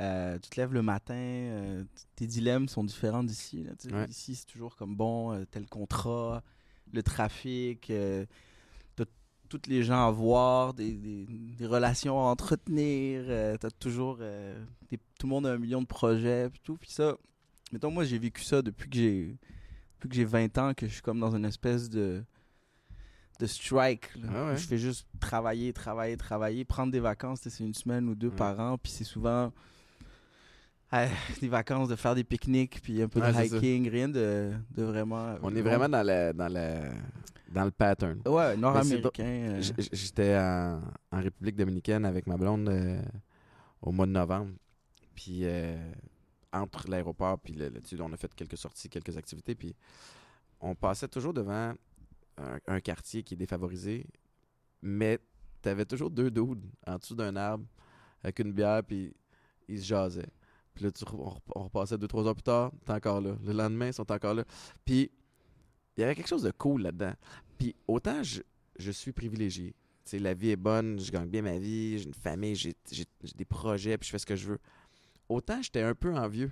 [0.00, 1.84] Euh, tu te lèves le matin, euh,
[2.16, 3.66] tes dilemmes sont différents d'ici.
[4.08, 6.42] Ici, c'est toujours comme bon, euh, tel contrat,
[6.92, 7.92] le trafic,
[9.48, 11.26] toutes les gens à voir, des,
[11.60, 13.24] relations à entretenir,
[13.58, 14.18] t'as toujours.
[14.18, 16.76] tout le monde a un million de projets, puis tout.
[16.76, 17.16] Puis ça,
[17.72, 19.36] mettons, moi, j'ai vécu ça depuis que j'ai
[19.96, 22.24] depuis que j'ai 20 ans, que je suis comme dans une espèce de
[23.40, 24.10] de strike.
[24.28, 28.30] Ah je fais juste travailler, travailler, travailler, prendre des vacances, c'est une semaine ou deux
[28.30, 29.50] par an, puis c'est souvent
[31.40, 35.36] des vacances, de faire des pique-niques, puis un peu de hiking, rien de, de, vraiment.
[35.42, 36.90] On est vraiment dans le, dans le,
[37.50, 38.20] dans le pattern.
[38.26, 39.24] Ouais, nord-américain.
[39.24, 39.62] Euh.
[39.92, 40.80] J'étais en,
[41.12, 43.00] en, République dominicaine avec ma blonde euh,
[43.82, 44.52] au mois de novembre.
[45.14, 45.76] Puis euh,
[46.52, 49.54] entre l'aéroport puis le, on a fait quelques sorties, quelques activités.
[49.54, 49.74] Puis
[50.60, 51.74] on passait toujours devant
[52.66, 54.06] un, quartier qui est défavorisé,
[54.82, 55.18] mais
[55.62, 57.64] tu avais toujours deux doudes en dessous d'un arbre
[58.22, 59.14] avec une bière, puis
[59.68, 60.30] ils se jasaient.
[60.74, 60.90] Puis là,
[61.54, 63.36] on, repassait deux, trois heures plus tard, t'es encore là.
[63.44, 64.44] Le lendemain, ils sont encore là.
[64.84, 65.10] Puis
[65.96, 67.12] il y avait quelque chose de cool là-dedans.
[67.58, 69.74] Puis autant je, suis privilégié.
[70.12, 72.74] la vie est bonne, je gagne bien ma vie, j'ai une famille, j'ai
[73.36, 74.58] des projets, puis je fais ce que je veux.
[75.28, 76.50] Autant j'étais un peu envieux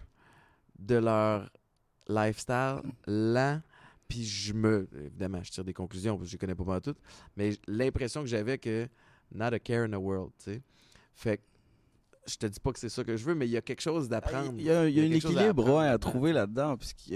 [0.78, 1.50] de leur
[2.08, 3.60] lifestyle lent,
[4.08, 4.88] puis je me.
[5.06, 7.00] Évidemment, je tire des conclusions parce que je connais pas mal toutes,
[7.36, 8.88] mais l'impression que j'avais que
[9.32, 10.62] not a care in the world, tu sais.
[11.14, 11.42] Fait que
[12.28, 13.80] je te dis pas que c'est ça que je veux, mais il y a quelque
[13.80, 14.52] chose d'apprendre.
[14.56, 17.14] Il y a, un équilibre à, trouver là-dedans, puisque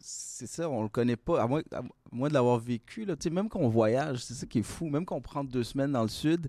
[0.00, 3.04] c'est ça, on le connaît pas, à moins, de l'avoir vécu.
[3.04, 5.62] Là, même quand on voyage, c'est ça qui est fou, même quand on prend deux
[5.62, 6.48] semaines dans le sud,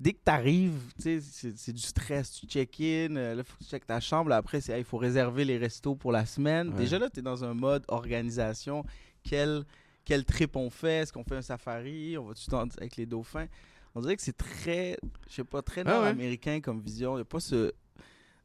[0.00, 3.86] dès que tu arrives, c'est du stress, tu check-in, euh, là, faut que tu check
[3.86, 6.70] ta chambre, après, il faut réserver les restos pour la semaine.
[6.70, 8.84] Déjà là, tu es dans un mode organisation,
[9.22, 9.64] quel,
[10.04, 13.46] quel trip on fait, est-ce qu'on fait un safari, on va tout avec les dauphins?
[13.94, 14.96] On dirait que c'est très,
[15.28, 17.14] je sais pas, très ah nord-américain comme vision.
[17.14, 17.72] Il n'y a pas ce.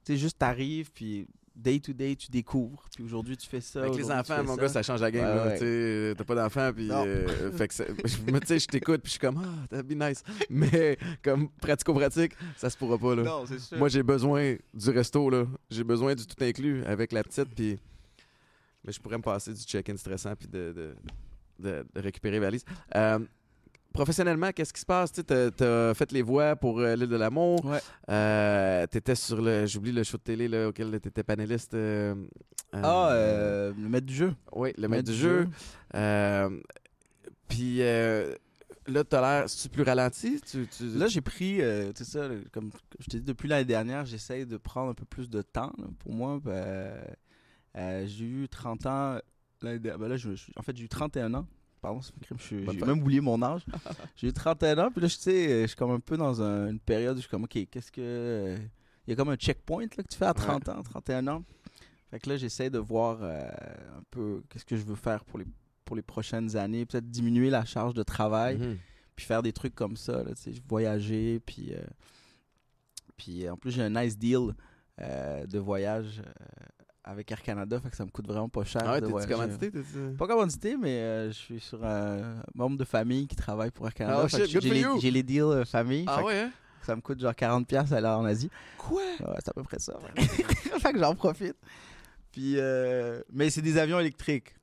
[0.04, 2.84] Tu sais, juste t'arrives, puis day to day, tu découvres.
[2.94, 3.82] Puis aujourd'hui, tu fais ça.
[3.82, 5.54] Avec les enfants, mon gars, ça change la game.
[5.58, 6.92] Tu T'as pas d'enfants, puis.
[6.92, 7.74] Euh, fait que
[8.40, 10.24] tu sais, je t'écoute, puis je suis comme, ah, that'd be nice.
[10.50, 13.16] Mais comme pratico-pratique, ça se pourra pas.
[13.16, 13.24] Là.
[13.24, 13.78] Non, c'est sûr.
[13.78, 15.46] Moi, j'ai besoin du resto, là.
[15.70, 17.80] J'ai besoin du tout inclus avec la petite, puis.
[18.84, 20.96] Mais je pourrais me passer du check-in stressant, puis de, de,
[21.60, 22.64] de, récupérer valise.
[22.96, 23.20] Euh,
[23.96, 25.12] professionnellement, qu'est-ce qui se passe?
[25.12, 27.64] Tu as, fait les voix pour euh, l'île de l'amour.
[27.66, 27.80] Ouais.
[28.10, 31.74] Euh, tu étais sur le, j'oublie le show de télé là, auquel tu étais panéliste.
[31.74, 32.14] Euh,
[32.74, 34.36] ah, le maître du jeu.
[34.52, 35.48] Oui, le maître, du jeu.
[37.48, 40.42] Puis là, tu as l'air, tu plus ralenti?
[40.82, 41.62] Là, j'ai pris,
[41.96, 45.06] tu sais ça, comme je t'ai dit, depuis l'année dernière, j'essaye de prendre un peu
[45.06, 45.72] plus de temps.
[46.00, 49.18] pour moi, ben, j'ai eu 30 ans.
[49.62, 51.48] Ben là, je, en fait, j'ai eu 31 ans
[52.50, 53.66] j'ai même oublié mon âge.
[54.16, 57.16] j'ai 31 ans, puis là, je sais, je suis comme un peu dans une période
[57.16, 58.56] où je suis comme, OK, qu'est-ce que.
[59.08, 61.44] Il y a comme un checkpoint là, que tu fais à 30 ans, 31 ans.
[62.10, 63.48] Fait que là, j'essaie de voir euh,
[63.98, 65.46] un peu qu'est-ce que je veux faire pour les,
[65.84, 66.86] pour les prochaines années.
[66.86, 68.78] Peut-être diminuer la charge de travail, mhm.
[69.16, 70.32] puis faire des trucs comme ça, là,
[70.68, 71.74] voyager, puis.
[71.74, 71.82] Euh,
[73.18, 74.54] puis en plus, j'ai un nice deal
[75.00, 76.22] euh, de voyage
[77.06, 78.82] avec Air Canada, fait que ça me coûte vraiment pas cher.
[78.84, 79.72] Ah ouais, t'es-tu commandité?
[80.18, 83.94] Pas commandité, mais euh, je suis sur un membre de famille qui travaille pour Air
[83.94, 84.22] Canada.
[84.24, 86.06] Oh, shit, j'ai, les, j'ai les deals euh, famille.
[86.08, 86.52] Ah ouais, hein?
[86.82, 88.50] Ça me coûte genre 40$ à aller en Asie.
[88.78, 89.04] Quoi?
[89.04, 89.98] Ouais, c'est à peu près ça.
[90.18, 91.56] fait que j'en profite.
[92.32, 94.56] Puis, euh, mais c'est des avions électriques.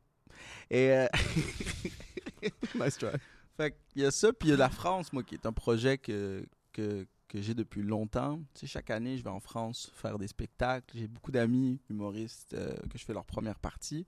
[0.68, 1.06] Et.
[2.74, 3.10] nice try.
[3.56, 5.52] Fait qu'il y a ça, puis il y a la France, moi, qui est un
[5.52, 8.38] projet que, que, que j'ai depuis longtemps.
[8.52, 10.98] Tu sais, chaque année, je vais en France faire des spectacles.
[10.98, 14.04] J'ai beaucoup d'amis humoristes euh, que je fais leur première partie.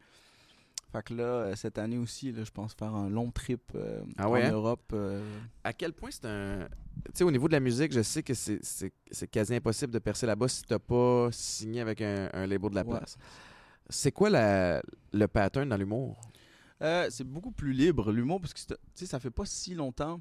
[0.92, 4.02] Fait que là, euh, cette année aussi, là, je pense faire un long trip euh,
[4.18, 4.50] ah en hein?
[4.50, 4.94] Europe.
[5.64, 6.68] À quel point c'est un.
[7.06, 10.26] Tu sais, au niveau de la musique, je sais que c'est quasi impossible de percer
[10.26, 13.16] là-bas si t'as pas signé avec un, un label de la place.
[13.88, 14.82] C'est quoi la,
[15.12, 16.20] le pattern dans l'humour?
[17.08, 18.60] c'est beaucoup plus libre, l'humour, parce que
[19.06, 20.20] ça fait pas si longtemps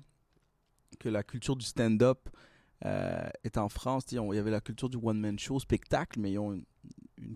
[0.97, 2.29] que la culture du stand-up
[2.86, 4.06] euh, est en France.
[4.12, 6.63] Il y avait la culture du one-man show, spectacle, mais ils ont une,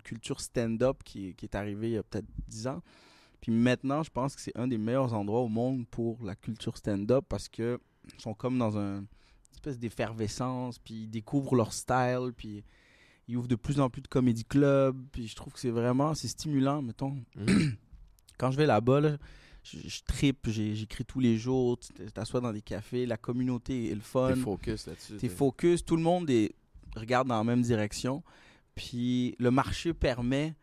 [0.04, 2.82] culture stand-up qui, qui, est arrivée il y a peut-être 10 ans.
[3.40, 6.76] Puis maintenant, je pense que c'est un des meilleurs endroits au monde pour la culture
[6.76, 7.80] stand-up parce que
[8.18, 9.06] sont comme dans un, une
[9.54, 12.64] espèce d'effervescence, puis ils découvrent leur style, puis
[13.26, 16.14] ils ouvrent de plus en plus de comédie clubs, puis je trouve que c'est vraiment,
[16.14, 17.16] c'est stimulant, mettons.
[17.36, 17.70] Mm.
[18.38, 19.16] Quand je vais là-bas, là,
[19.70, 23.94] je, je tripe, j'écris tous les jours, tu t'assois dans des cafés, la communauté est
[23.94, 24.28] le fun.
[24.34, 25.16] T'es focus là-dessus.
[25.16, 26.54] T'es focus, tout le monde est,
[26.96, 28.22] regarde dans la même direction.
[28.74, 30.54] Puis le marché permet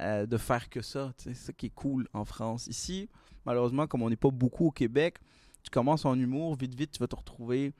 [0.00, 1.12] euh, de faire que ça.
[1.16, 2.66] C'est ça qui est cool en France.
[2.66, 3.08] Ici,
[3.46, 5.18] malheureusement, comme on n'est pas beaucoup au Québec,
[5.62, 7.72] tu commences en humour, vite, vite, tu vas te retrouver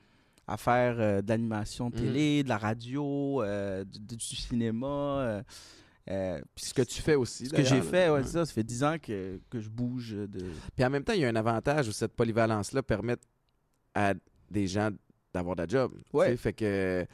[0.47, 1.91] à faire euh, de l'animation mm.
[1.91, 5.43] télé, de la radio, euh, du, cinéma.
[6.09, 7.47] Euh, ce que tu fais aussi.
[7.47, 8.45] Ce que j'ai fait, ouais, ça.
[8.45, 10.11] Ça fait 10 ans que, que, je bouge.
[10.11, 10.51] De...
[10.75, 13.15] Puis en même temps, il y a un avantage où cette polyvalence-là permet
[13.95, 14.13] à
[14.51, 14.91] des gens
[15.33, 15.93] d'avoir de job.
[16.13, 16.37] Ouais.
[16.37, 17.05] Fait que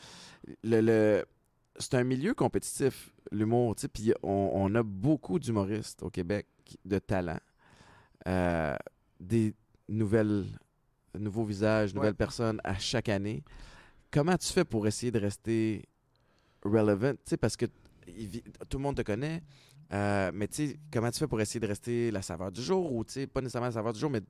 [0.64, 1.26] le, le...
[1.78, 3.76] c'est un milieu compétitif, l'humour.
[3.94, 6.48] Puis on, on, a beaucoup d'humoristes au Québec
[6.84, 7.40] de talent.
[8.28, 8.76] Euh,
[9.20, 9.54] des
[9.88, 10.46] nouvelles,
[11.18, 13.44] nouveaux visages, nouvelles personnes à chaque année.
[14.12, 15.86] Comment tu fais pour essayer de rester
[16.64, 17.14] relevant?
[17.26, 17.66] sais parce que
[18.70, 19.44] tout le monde te connaît.
[19.94, 22.94] Euh, mais tu sais, comment tu fais pour essayer de rester la saveur du jour
[22.94, 24.22] ou tu sais, pas nécessairement la saveur du jour, mais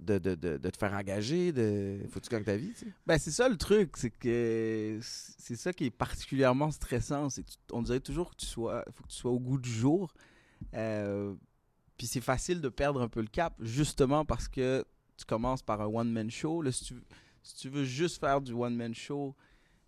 [0.00, 2.72] de, de, de, de te faire engager, de faut tu ta vie.
[3.06, 7.28] Ben, c'est ça le truc, c'est que c'est ça qui est particulièrement stressant,
[7.70, 10.12] qu'on dirait toujours que tu sois, faut que tu sois au goût du jour.
[10.74, 11.34] Euh,
[11.96, 14.84] puis c'est facile de perdre un peu le cap, justement parce que
[15.16, 16.62] tu commences par un one-man show.
[16.62, 16.94] Là, si, tu,
[17.42, 19.36] si tu veux juste faire du one-man show,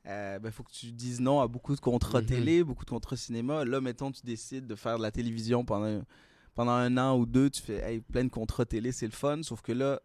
[0.04, 2.26] il euh, ben, faut que tu dises non à beaucoup de contrats mhm.
[2.26, 3.64] télé, beaucoup de contrats cinéma.
[3.64, 6.02] Là, mettons, tu décides de faire de la télévision pendant,
[6.54, 9.42] pendant un an ou deux, tu fais hey, plein de contrats télé, c'est le fun.
[9.42, 10.00] Sauf que là,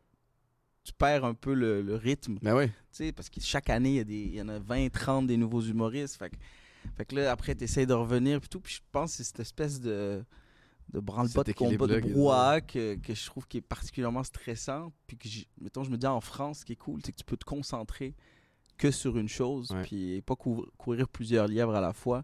[0.86, 2.40] tu perds un peu le, rythme.
[2.42, 3.12] Ben oui.
[3.12, 5.62] Parce que chaque année, il y, a des, y en a 20, 30 des nouveaux
[5.62, 6.16] humoristes.
[6.16, 6.38] Fait que,
[6.96, 8.40] fait que là, après, tu essaies de revenir.
[8.40, 10.24] Puis, tout, puis je pense que c'est cette espèce de,
[10.94, 14.94] de branle-bas de combat de brouhaha que, que, je trouve qui est particulièrement stressant.
[15.08, 15.28] Puis que,
[15.62, 17.46] mettons, je me dis en France, ce qui est cool, c'est que tu peux te
[17.46, 18.16] concentrer
[18.80, 22.24] que sur une chose, puis pas courir plusieurs lièvres à la fois.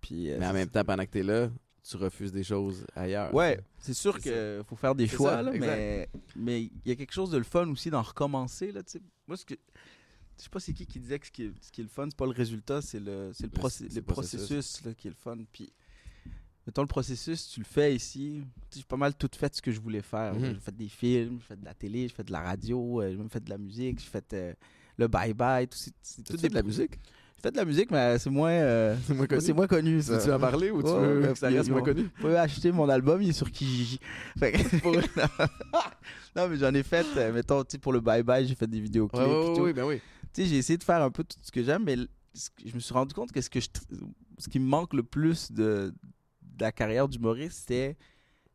[0.00, 1.50] Puis, euh, mais en même temps, pendant que tu es là,
[1.82, 3.34] tu refuses des choses ailleurs.
[3.34, 7.12] Ouais, c'est sûr qu'il faut faire des choix, là, mais mais il y a quelque
[7.12, 8.72] chose de le fun aussi d'en recommencer.
[8.72, 8.80] Là,
[9.26, 9.54] Moi, ce que,
[10.38, 11.90] je sais pas c'est qui qui disait que ce qui est, ce qui est le
[11.90, 15.36] fun, c'est pas le résultat, c'est le, le, le, processus, là, qui est le fun.
[15.52, 15.72] Puis,
[16.66, 18.42] mettons, le processus, tu le fais ici.
[18.74, 20.34] J'ai pas mal tout fait ce que je voulais faire.
[20.34, 20.54] Mhm.
[20.54, 23.10] J'ai fait des films, j'ai fait de la télé, j'ai fait de la radio, euh,
[23.10, 24.32] j'ai même fait de la musique, j'ai fait.
[24.32, 24.54] Euh,
[25.00, 27.00] le bye-bye, tout, c'est tout de la musique?
[27.36, 30.02] Je fais de la musique, mais c'est moins, euh, c'est moins, connu.
[30.02, 30.20] ça.
[30.20, 32.02] Tu vas parler ou tu veux ça reste moins connu?
[32.02, 33.98] Vous pouvez acheter mon album, il est sur Kijiji.
[36.36, 39.22] non, mais j'en ai fait, euh, mettons, pour le bye-bye, j'ai fait des vidéos clips.
[39.58, 40.00] oui, ben oui.
[40.34, 42.78] Tu sais, j'ai essayé de faire un peu tout ce que j'aime, mais je me
[42.78, 43.68] suis rendu compte que ce, que je,
[44.38, 45.94] ce qui me manque le plus de,
[46.42, 47.96] de la carrière d'humoriste, c'était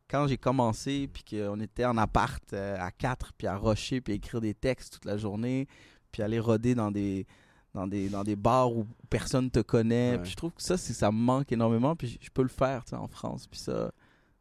[0.08, 4.12] quand j'ai commencé, puis qu'on était en appart euh, à quatre, puis à rocher, puis
[4.12, 5.66] à écrire des textes toute la journée,
[6.16, 7.26] puis aller roder dans des,
[7.74, 10.18] dans des, dans des bars où personne te connaît.
[10.18, 11.94] Puis je trouve que ça, ça me manque énormément.
[11.94, 13.46] Puis je peux le faire en France.
[13.46, 13.92] Puis ça,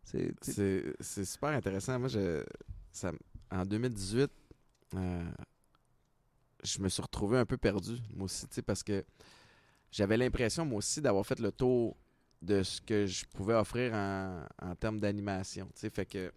[0.01, 0.33] c'est.
[1.01, 1.99] C'est super intéressant.
[1.99, 2.41] Moi, je,
[2.93, 3.11] ça,
[3.51, 4.31] en 2018,
[4.93, 5.23] euh,
[6.63, 9.03] je me suis retrouvé un peu perdu, moi aussi, parce que
[9.91, 11.97] j'avais l'impression, moi aussi, d'avoir fait le tour
[12.41, 15.67] de ce que je pouvais offrir en, en termes d'animation.
[15.75, 16.31] Fait que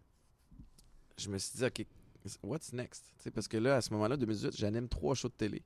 [1.16, 1.86] je me suis dit, OK,
[2.42, 3.12] what's next?
[3.34, 5.62] parce que là, à ce moment-là, 2018, j'anime trois shows de télé.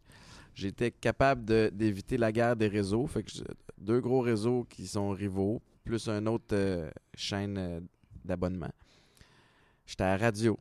[0.55, 3.07] J'étais capable d'éviter la guerre des réseaux.
[3.07, 3.31] Fait que
[3.79, 7.81] deux gros réseaux qui sont rivaux, plus un autre euh, chaîne euh,
[8.25, 8.71] d'abonnement.
[9.87, 10.59] J'étais à la radio.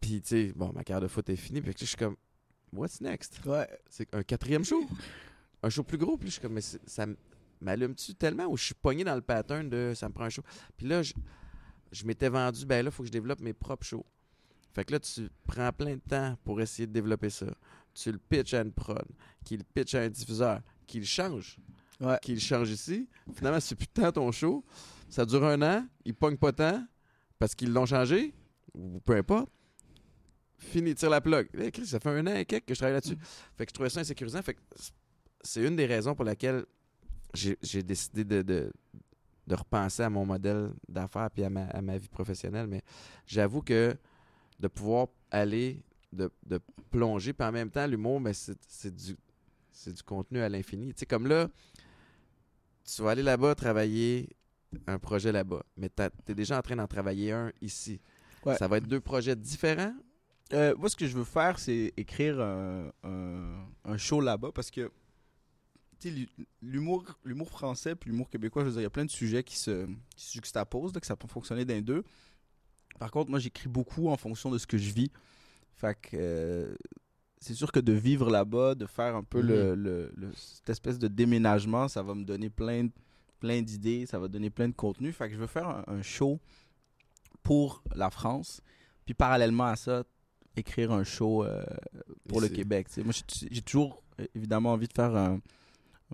[0.00, 1.60] Puis, tu sais, bon, ma carrière de foot est finie.
[1.60, 2.16] Puis, je suis comme,
[2.72, 3.40] what's next?
[3.44, 3.68] Ouais.
[3.88, 4.84] C'est un quatrième show?
[5.62, 6.16] un show plus gros?
[6.16, 7.06] Puis, je suis comme, mais ça
[7.60, 10.42] m'allume-tu tellement ou je suis pogné dans le pattern de ça me prend un show?
[10.76, 11.12] Puis là, je,
[11.92, 14.04] je m'étais vendu, ben là, il faut que je développe mes propres shows.
[14.72, 17.46] Fait que là, tu prends plein de temps pour essayer de développer ça.
[17.94, 19.04] Tu le pitches à une prod,
[19.44, 21.58] qui le pitch à un diffuseur, qui le change.
[22.00, 22.18] Ouais.
[22.22, 23.08] Qui le change ici.
[23.34, 24.64] Finalement, c'est plus tant ton show.
[25.08, 26.84] Ça dure un an, ils pognent pas tant
[27.38, 28.32] parce qu'ils l'ont changé,
[28.74, 29.48] ou peu importe.
[30.56, 31.48] Fini, tire la plug.
[31.84, 33.18] ça fait un an et quelques que je travaille là-dessus.
[33.56, 34.40] Fait que je trouvais ça insécurisant.
[34.42, 34.60] Fait que
[35.42, 36.64] c'est une des raisons pour laquelle
[37.34, 38.72] j'ai décidé de, de,
[39.54, 42.68] repenser à mon modèle d'affaires et à ma, à ma vie professionnelle.
[42.68, 42.82] Mais
[43.26, 43.94] j'avoue que
[44.62, 46.30] de pouvoir aller, de,
[46.90, 47.32] plonger.
[47.32, 49.16] Puis en même temps, l'humour, mais ben, c'est du,
[49.86, 50.94] du contenu à l'infini.
[50.94, 51.48] Tu sais, comme là,
[52.84, 54.28] tu vas aller là-bas travailler
[54.86, 58.00] un projet là-bas, mais tu es déjà en train d'en travailler un ici.
[58.58, 59.94] Ça va être deux projets différents?
[60.52, 62.90] Euh, moi, ce que je veux faire, c'est écrire un,
[63.84, 64.90] un, show là-bas parce que
[66.60, 69.44] l'humour l'humour français puis l'humour québécois, je veux dire, il y a plein de sujets
[69.44, 72.04] qui se, qui se juxtaposent, que ça peut fonctionner d'un deux.
[72.98, 75.10] Par contre, moi, j'écris beaucoup en fonction de ce que je vis.
[75.74, 76.74] Fait que euh,
[77.40, 80.32] c'est sûr que de vivre là-bas, de faire un peu le, mhm.
[80.36, 82.88] cette espèce de déménagement, ça va me donner plein,
[83.40, 85.12] plein d'idées, ça va donner plein de contenu.
[85.12, 86.38] Fait que je veux faire un, show
[87.42, 88.60] pour la France.
[89.04, 90.04] Puis parallèlement à ça,
[90.56, 91.64] écrire un show euh,
[92.28, 92.86] pour le Québec.
[92.98, 93.12] moi,
[93.50, 94.02] j'ai toujours
[94.34, 95.38] évidemment envie de faire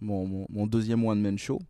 [0.01, 1.61] mon, mon, deuxième one-man show.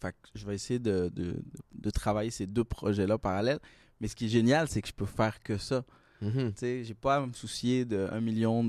[0.00, 3.60] Fait que je vais essayer de, de, de travailler ces deux projets-là parallèles.
[4.00, 5.84] Mais ce qui est génial, c'est que je peux faire que ça.
[6.22, 6.52] Mm -hmm.
[6.58, 8.64] Tu j'ai pas à me soucier d'un million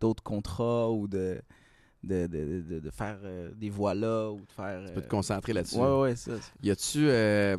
[0.00, 1.40] d'autres contrats ou de,
[2.02, 4.84] de, de, de faire euh, des voix là ou de faire.
[4.86, 5.76] Tu peux te concentrer là-dessus.
[5.76, 6.32] Ouais, ouais, ça.
[6.62, 7.08] Y a-tu.
[7.08, 7.56] Euh,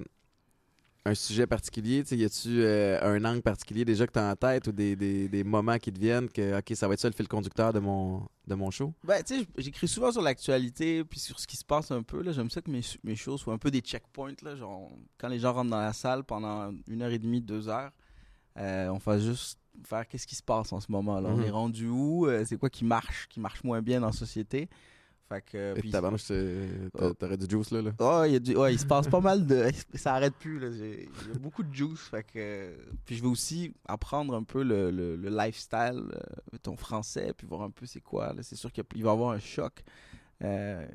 [1.05, 2.03] un sujet particulier?
[2.11, 5.27] Y a-tu euh, un angle particulier déjà que tu as en tête ou des, des,
[5.27, 7.79] des, moments qui te viennent que, OK, ça va être ça le fil conducteur de
[7.79, 8.93] mon, de mon show?
[9.03, 12.23] Ben, tu sais, j'écris souvent sur l'actualité puis sur ce qui se passe un peu.
[12.31, 14.35] J'aime ça que mes, mes shows soient un peu des checkpoints.
[14.43, 17.69] Là, genre, quand les gens rentrent dans la salle pendant une heure et demie, deux
[17.69, 17.91] heures,
[18.57, 21.19] euh, on va juste faire qu'est-ce qui se passe en ce moment.
[21.19, 21.45] là On mhm.
[21.45, 22.27] est rendu où?
[22.27, 24.69] Euh, c'est quoi qui marche, qui marche moins bien dans la société?
[25.29, 25.79] Fait que.
[25.79, 27.13] puis, oh.
[27.13, 27.83] t'aurais du juice là.
[27.83, 27.91] là.
[27.99, 29.69] Oh, il, y a du, ouais, il se passe pas mal de.
[29.93, 30.59] Ça arrête plus.
[30.59, 30.69] Là.
[30.69, 32.01] Il y a beaucoup de juice.
[32.09, 32.75] Fait que.
[33.05, 37.61] Puis je veux aussi apprendre un peu le, le, lifestyle, euh, ton français, puis voir
[37.61, 38.33] un peu c'est quoi.
[38.41, 39.83] C'est sûr qu'il va y avoir un choc.
[40.43, 40.85] Euh,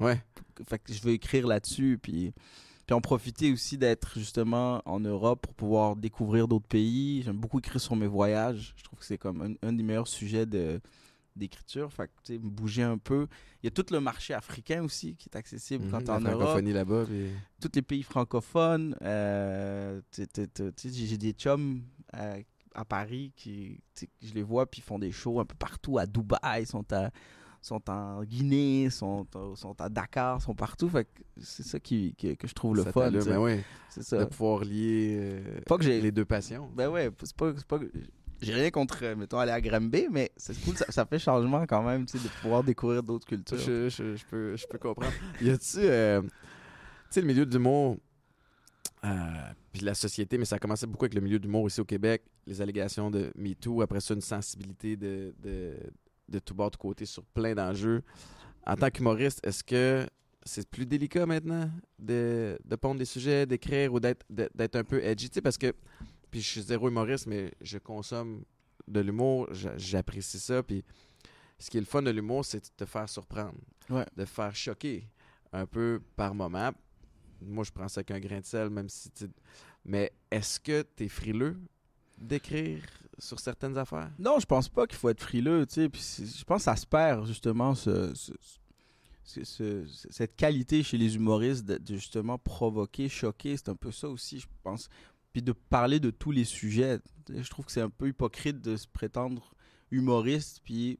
[0.00, 0.20] ouais.
[0.68, 1.98] Fait que je veux écrire là-dessus.
[2.02, 2.34] Puis
[2.86, 7.22] puis en profiter aussi d'être justement en Europe pour pouvoir découvrir d'autres pays.
[7.22, 8.74] J'aime beaucoup écrire sur mes voyages.
[8.76, 10.80] Je trouve que c'est comme un, des meilleurs sujets de
[11.36, 11.92] d'écriture.
[11.92, 13.26] Fait que, bouger un peu.
[13.62, 16.20] Il y a tout le marché africain aussi qui est accessible quand tu es en
[16.20, 16.60] Europe.
[16.62, 17.04] là-bas.
[17.60, 18.96] Tous les pays francophones.
[19.02, 21.82] Euh, j'ai des chums
[22.14, 22.40] euh,
[22.74, 23.80] à Paris qui,
[24.22, 25.98] je les vois, puis ils font des shows un peu partout.
[25.98, 27.10] À Dubaï, ils sont à
[27.66, 30.88] sont en Guinée, sont, sont à Dakar, sont partout.
[30.88, 31.08] Fait
[31.40, 33.10] c'est ça qui, que je trouve le fun.
[33.10, 34.18] Ben ouais, c'est ça.
[34.18, 36.70] De pouvoir lier euh, pas que les deux passions.
[36.74, 37.80] Ben ouais, c'est pas, pas
[38.40, 41.82] j'ai rien contre, euh, mettons, aller à Granby, mais c'est cool, ça, fait changement quand
[41.82, 43.58] même, tu sais, de pouvoir découvrir d'autres cultures.
[43.58, 45.12] Je, je, je, peux, je peux comprendre.
[45.40, 46.28] y a-tu, euh, tu
[47.10, 47.96] sais, le milieu d'humour,
[49.04, 49.08] euh,
[49.72, 52.22] puis la société, mais ça a commencé beaucoup avec le milieu d'humour ici au Québec,
[52.46, 55.34] les allégations de MeToo, après ça, une sensibilité de,
[56.28, 58.02] de tout bord, de côté sur plein d'enjeux.
[58.66, 60.06] En tant qu'humoriste, est-ce que
[60.46, 64.24] c'est plus délicat maintenant de, de pondre des sujets, d'écrire ou d'être,
[64.74, 65.28] un peu edgy?
[65.42, 65.72] parce que,
[66.36, 68.44] puis je suis zéro humoriste, mais je consomme
[68.86, 70.62] de l'humour, j'apprécie ça.
[70.62, 70.84] Puis
[71.58, 73.56] ce qui est le fun de l'humour, c'est de te faire surprendre,
[73.88, 75.08] de faire choquer
[75.54, 76.72] un peu par moment.
[77.40, 79.10] Moi, je prends ça avec un grain de sel, même si.
[79.86, 81.56] Mais est-ce que tu es frileux
[82.18, 82.82] d'écrire
[83.18, 84.10] sur certaines affaires?
[84.18, 85.88] Non, je pense pas qu'il faut être frileux, tu sais.
[85.88, 88.12] Puis je pense que ça se perd, justement, ce,
[89.24, 93.56] cette qualité chez les humoristes de, justement provoquer, choquer.
[93.56, 94.90] C'est un peu ça aussi, je pense.
[95.36, 96.98] Puis de parler de tous les sujets.
[97.28, 99.52] Je trouve que c'est un peu hypocrite de se prétendre
[99.90, 100.98] humoriste, puis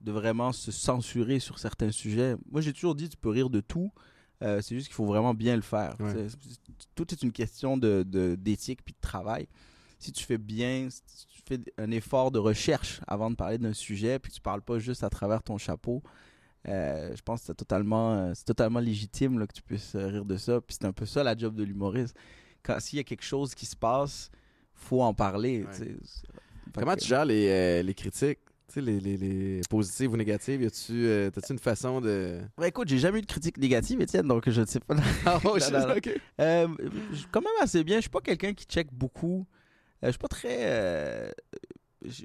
[0.00, 2.36] de vraiment se censurer sur certains sujets.
[2.50, 3.92] Moi, j'ai toujours dit, tu peux rire de tout.
[4.40, 5.94] Euh, c'est juste qu'il faut vraiment bien le faire.
[6.94, 9.46] Tout est une question d'éthique de, d'éthique puis de travail
[9.98, 13.74] si tu fais bien, si tu fais un effort de recherche avant de parler d'un
[13.74, 16.02] sujet, puis tu parles pas juste à travers ton chapeau,
[16.66, 20.24] euh, je pense que c'est totalement, euh, c'est totalement légitime là, que tu puisses rire
[20.24, 20.62] de ça.
[20.62, 22.16] Puis c'est un peu ça la job de l'humoriste.
[22.78, 24.30] S'il y a quelque chose qui se passe,
[24.74, 25.64] faut en parler.
[26.74, 28.38] Comment tu gères les, les critiques?
[28.76, 32.38] Les, les, les, positives ou négatives, as-tu euh, une façon de.
[32.56, 34.94] Ouais, écoute, j'ai jamais eu de critique négative, Étienne, donc je ne sais pas.
[35.26, 35.58] ah, oh,
[36.40, 36.68] euh,
[37.32, 37.96] quand même assez bien.
[37.96, 39.44] Je suis pas quelqu'un qui check beaucoup
[40.02, 40.56] euh, je suis pas très.
[40.60, 41.30] Euh,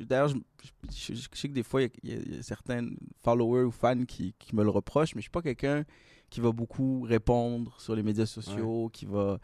[0.02, 2.88] d'ailleurs, je, sais que des fois, il y, a certains
[3.24, 5.84] followers ou fans qui, me le reprochent, mais je suis pas quelqu'un
[6.30, 9.40] qui va beaucoup répondre sur les médias sociaux, qui va.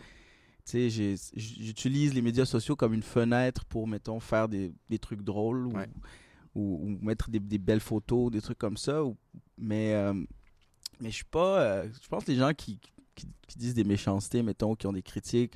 [0.65, 5.67] Tu sais, j'utilise les médias sociaux comme une fenêtre pour, mettons, faire des, trucs drôles
[6.55, 9.01] ou, mettre des, belles photos, des trucs comme ça.
[9.57, 10.13] mais, euh,
[10.99, 11.83] mais je suis pas.
[11.87, 12.79] je pense que les gens qui,
[13.15, 15.55] qui, disent des méchancetés, mettons, qui ont des critiques,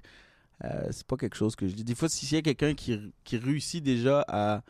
[0.64, 1.84] euh, c'est pas quelque chose que je dis.
[1.84, 4.64] Des fois, s'il y a quelqu'un qui, qui, réussit déjà à,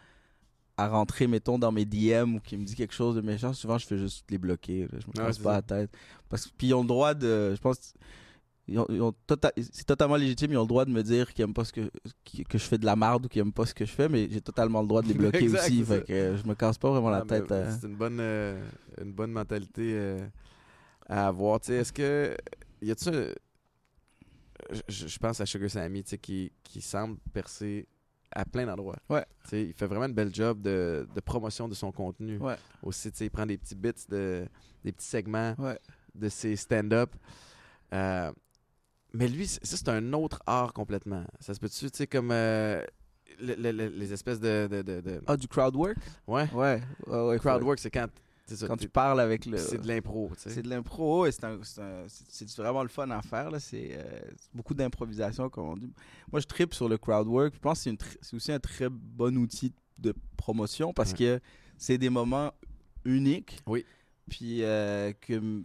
[0.78, 3.78] à rentrer, mettons, dans mes DM ou qui me dit quelque chose de méchant, souvent
[3.78, 4.88] je fais juste les bloquer.
[4.92, 5.92] Je me casse pas la tête.
[6.30, 7.54] Parce que, puis ils ont le droit de.
[7.56, 7.94] Je pense.
[9.28, 11.72] Tota, c'est totalement légitime, ils ont le droit de me dire qu'ils aiment pas ce
[11.72, 11.82] que,
[12.50, 14.28] que je fais de la merde ou qu'ils aiment pas ce que je fais, mais
[14.30, 15.84] j'ai totalement le droit de les bloquer aussi.
[15.84, 17.52] Fait que je me casse pas vraiment la ah, tête.
[17.52, 17.72] Euh.
[17.80, 18.60] C'est une bonne, euh,
[19.00, 20.18] une bonne mentalité
[21.08, 21.60] à avoir.
[21.68, 22.36] Est-ce que.
[22.82, 23.12] Y a-tu
[24.88, 27.88] je, pense à Sugar Sammy, qui, qui semble percer
[28.32, 28.98] à plein d'endroits.
[29.10, 29.26] Ouais.
[29.52, 32.38] il fait vraiment une belle job de, de promotion de son contenu.
[32.38, 32.56] Ouais.
[32.84, 34.46] Aussi, il prend des petits bits, de,
[34.84, 35.56] des petits segments
[36.14, 37.12] de ses stand-up.
[37.94, 38.32] Euh,
[39.16, 41.24] mais lui, ça, c'est un autre art complètement.
[41.40, 42.84] Ça se peut-tu, tu sais, comme euh,
[43.40, 45.98] les espèces de, de, de, Ah, du crowd work?
[46.28, 46.48] Ouais.
[46.54, 46.82] Ouais.
[47.08, 48.10] ouais, crowd work, c'est quand
[48.68, 49.58] quand tu parles avec le.
[49.58, 50.32] C'est de l'impro.
[50.38, 51.42] C'est de l'impro et c'est
[52.58, 53.50] vraiment le fun à faire.
[53.54, 53.98] Euh, c'est
[54.54, 55.92] beaucoup d'improvisation, comme on dit.
[56.32, 57.54] Moi, je tripe sur le crowd work.
[57.56, 57.90] Je pense que
[58.22, 61.40] c'est aussi un très bon outil de promotion parce que
[61.78, 62.52] c'est des moments
[63.04, 63.60] uniques.
[63.66, 63.86] Oui.
[64.30, 65.64] Puis euh, que,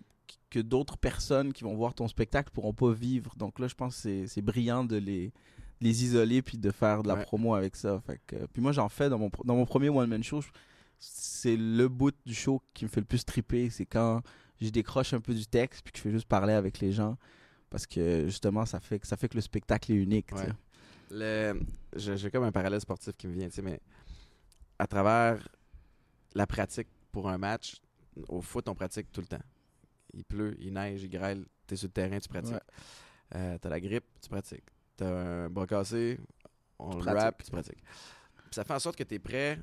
[0.50, 3.34] que d'autres personnes qui vont voir ton spectacle pourront pas vivre.
[3.36, 5.32] Donc là, je pense que c'est brillant de les,
[5.80, 8.00] les isoler puis de faire de la promo avec ça.
[8.06, 10.42] Fait que, puis moi, j'en fais dans mon, dans mon premier one-man show
[11.00, 13.70] c'est le bout du show qui me fait le plus triper.
[13.70, 14.22] C'est quand
[14.60, 17.16] je décroche un peu du texte puis que je fais juste parler avec les gens.
[17.70, 20.28] Parce que justement, ça fait, ça fait que le spectacle est unique.
[21.96, 23.80] J'ai comme un parallèle sportif qui me vient, mais
[24.78, 25.48] à travers
[26.34, 27.80] la pratique pour un match,
[28.28, 29.42] au foot, on pratique tout le temps.
[30.12, 32.54] Il pleut, il neige, il grêle, tu es sur le terrain, tu pratiques.
[33.34, 34.68] Euh, t'as la grippe, tu pratiques.
[34.96, 36.18] T'as un bras cassé,
[36.78, 37.82] on le rap, tu pratiques.
[38.50, 39.58] ça fait en sorte que tu es prêt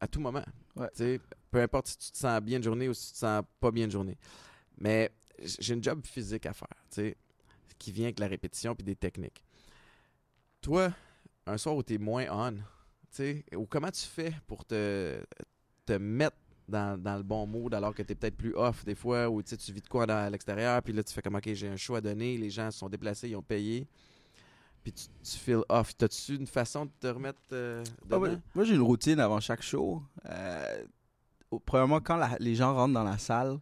[0.00, 0.44] à tout moment.
[0.76, 1.20] Ouais.
[1.50, 3.70] Peu importe si tu te sens bien de journée ou si tu te sens pas
[3.70, 4.18] bien de journée.
[4.78, 7.12] Mais j'ai une job physique à faire,
[7.78, 9.44] qui vient avec la répétition puis des techniques.
[10.60, 10.92] Toi,
[11.46, 12.56] un soir où tu es moins on,
[13.56, 15.22] ou comment tu fais pour te,
[15.86, 16.36] te mettre
[16.68, 19.42] dans, dans le bon mood alors que tu es peut-être plus off des fois ou
[19.42, 21.76] tu vis de quoi dans- à l'extérieur puis là tu fais comme ok j'ai un
[21.76, 23.86] choix à donner les gens se sont déplacés ils ont payé
[24.82, 28.28] puis tu, tu feel off t'as-tu une façon de te remettre euh, Ah ouais.
[28.54, 30.02] Moi, j'ai une routine avant chaque show.
[30.26, 30.84] Euh,
[31.64, 33.58] premièrement, quand la- les gens rentrent dans la salle,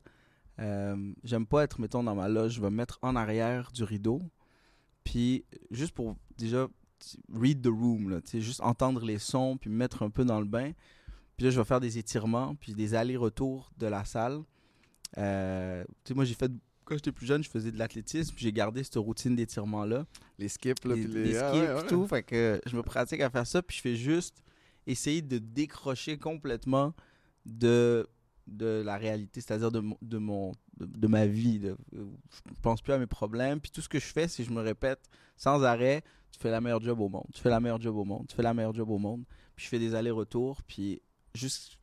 [0.59, 2.55] euh, j'aime pas être, mettons, dans ma loge.
[2.55, 4.21] Je vais me mettre en arrière du rideau.
[5.05, 6.67] Puis, juste pour déjà
[7.33, 10.47] read the room, là, juste entendre les sons, puis me mettre un peu dans le
[10.47, 10.73] bain.
[11.43, 14.45] Puis là, je vais faire des étirements, puis des allers-retours de la salle.
[15.19, 16.53] Euh, tu sais, moi, j'ai fait.
[16.85, 20.07] Quand j'étais plus jeune, je faisais de l'athlétisme, puis j'ai gardé cette routine d'étirement-là
[20.39, 21.87] les skips là, les, puis les, les ah, skips ouais, et ouais.
[21.89, 22.07] tout.
[22.07, 24.45] Fait que je me pratique à faire ça, puis je fais juste
[24.87, 26.95] essayer de décrocher complètement
[27.45, 28.09] de,
[28.47, 31.59] de la réalité, c'est-à-dire de, mon- de, mon, de, de ma vie.
[31.59, 33.59] De, je pense plus à mes problèmes.
[33.59, 35.01] Puis tout ce que je fais, c'est que je me répète
[35.37, 38.05] sans arrêt, tu fais la meilleure job au monde, tu fais la meilleure job au
[38.05, 39.25] monde, tu fais la meilleure job au monde.
[39.57, 41.03] Puis je fais des allers-retours, puis
[41.35, 41.79] juste,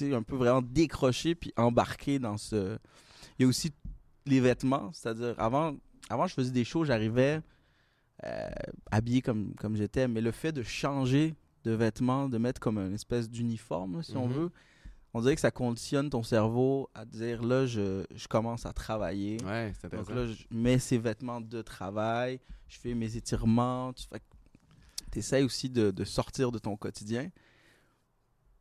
[0.00, 2.76] un peu vraiment décrocher, puis embarquer dans ce...
[3.38, 3.72] Il y a aussi
[4.26, 5.76] les vêtements, c'est-à-dire avant,
[6.08, 7.40] avant je faisais des shows, j'arrivais
[8.24, 8.50] euh,
[8.90, 11.34] habillé comme, comme j'étais, mais le fait de changer
[11.64, 14.32] de vêtements, de mettre comme une espèce d'uniforme, si on Mhm.
[14.34, 14.50] veut,
[15.14, 19.36] on dirait que ça conditionne ton cerveau à dire là, je, je commence à travailler.
[19.44, 23.92] ouais c'est Donc là, je mets ces vêtements de travail, je fais mes étirements.
[23.92, 27.30] Tu essaies aussi de, de sortir de ton quotidien.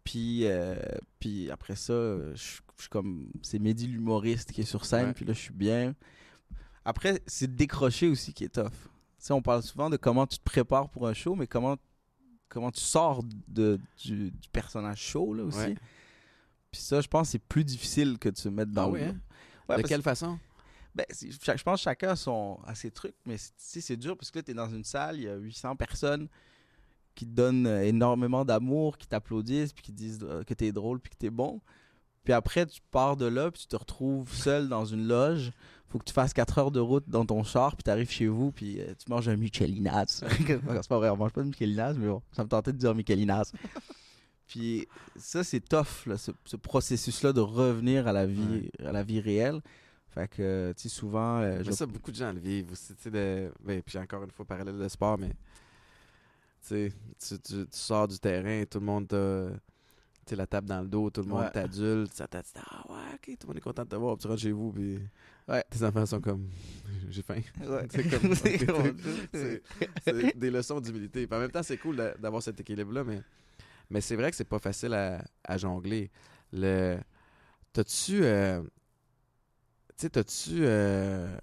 [0.04, 0.76] Puis, euh,
[1.20, 1.94] puis après ça,
[2.34, 3.30] je, suis comme.
[3.42, 5.14] C'est Mehdi l'humoriste qui est sur scène, Ouais.
[5.14, 5.96] puis là, je suis bien.
[6.86, 8.72] Après, c'est décrocher aussi qui est tough.
[9.30, 11.78] On parle souvent de comment tu te prépares pour un show, mais comment,
[12.50, 15.60] comment tu sors de, du, du personnage show, là aussi.
[15.60, 15.76] Ouais.
[16.72, 18.94] Puis ça, je pense que c'est plus difficile que de se mettre dans Ah le.
[18.94, 19.18] oui, hein?
[19.70, 20.40] Ouais, de quelle façon?
[20.96, 24.40] Ben, je pense que chacun a, son, a ses trucs, mais c'est dur parce que
[24.40, 26.28] là, tu es dans une salle, il y a 800 personnes
[27.16, 30.72] qui te donnent euh, énormément d'amour, qui t'applaudissent, puis qui disent euh, que tu es
[30.72, 31.62] drôle, puis que tu es bon.
[32.24, 35.52] Puis après, tu pars de là, puis tu te retrouves seul dans une loge.
[35.90, 38.28] faut que tu fasses 4 heures de route dans ton char, puis tu arrives chez
[38.28, 40.24] vous, puis euh, tu manges un Michelinas.
[40.48, 42.94] c'est pas vrai, on mange pas de Michelinas, mais bon, ça me tentait de dire
[42.94, 43.52] Michelinas.
[44.48, 49.04] puis ça, c'est tough, là, ce, ce processus-là de revenir à la vie, à la
[49.04, 49.62] vie réelle.
[50.14, 51.38] Fait que, tu sais, souvent.
[51.40, 52.94] euh, je Mais ça, beaucoup de gens le vivent aussi.
[52.96, 53.52] Tu sais, de...
[53.64, 55.32] ben, puis encore une fois, parallèle de sport, mais
[56.68, 59.50] tu tu, sors du terrain, tout le monde t'a.
[60.34, 61.52] La tape dans le dos, tout le monde Ouais.
[61.52, 64.16] t'adulte, ça t'a dit Ah ouais, ok, tout le monde est content de te voir,
[64.16, 64.98] puis tu rentres chez vous, puis
[65.46, 65.62] Ouais.
[65.70, 66.48] tes enfants sont comme
[67.10, 67.42] J'ai faim.
[67.60, 67.88] Ouais.
[67.90, 68.96] C'est comme-
[70.06, 71.28] C'est des leçons d'humilité.
[71.30, 73.22] En même temps, c'est cool d'a- d'avoir cet équilibre-là, mais,
[73.90, 76.10] mais c'est vrai que c'est pas facile à, à jongler.
[76.54, 76.98] Le...
[77.74, 78.24] T'as-tu.
[78.24, 78.68] euh, Tu
[79.98, 81.36] sais, t'as-tu euh,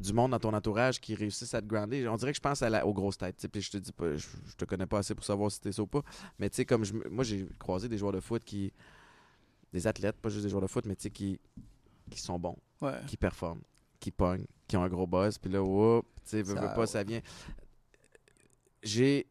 [0.00, 2.08] du monde dans ton entourage qui réussissent à te grounder?
[2.08, 3.46] On dirait que je pense à la, aux grosses têtes.
[3.52, 5.72] Puis je te dis pas, je, je te connais pas assez pour savoir si t'es
[5.72, 6.02] ça ou pas.
[6.38, 8.72] Mais tu sais, comme je, moi, j'ai croisé des joueurs de foot qui.
[9.72, 11.38] Des athlètes, pas juste des joueurs de foot, mais tu sais, qui,
[12.10, 12.94] qui sont bons Ouais.
[13.06, 13.60] qui performent,
[14.00, 16.86] qui pognent, qui ont un gros buzz, puis là, whoop, tu sais, veux, veux pas,
[16.86, 17.20] ça vient.
[18.82, 19.26] J'ai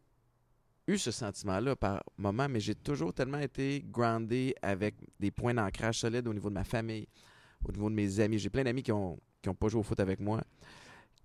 [0.86, 5.98] eu ce sentiment-là par moment, mais j'ai toujours tellement été groundé avec des points d'ancrage
[5.98, 7.06] solides au niveau de ma famille,
[7.64, 8.38] au niveau de mes amis.
[8.38, 10.42] J'ai plein d'amis qui ont, qui ont pas joué au foot avec moi,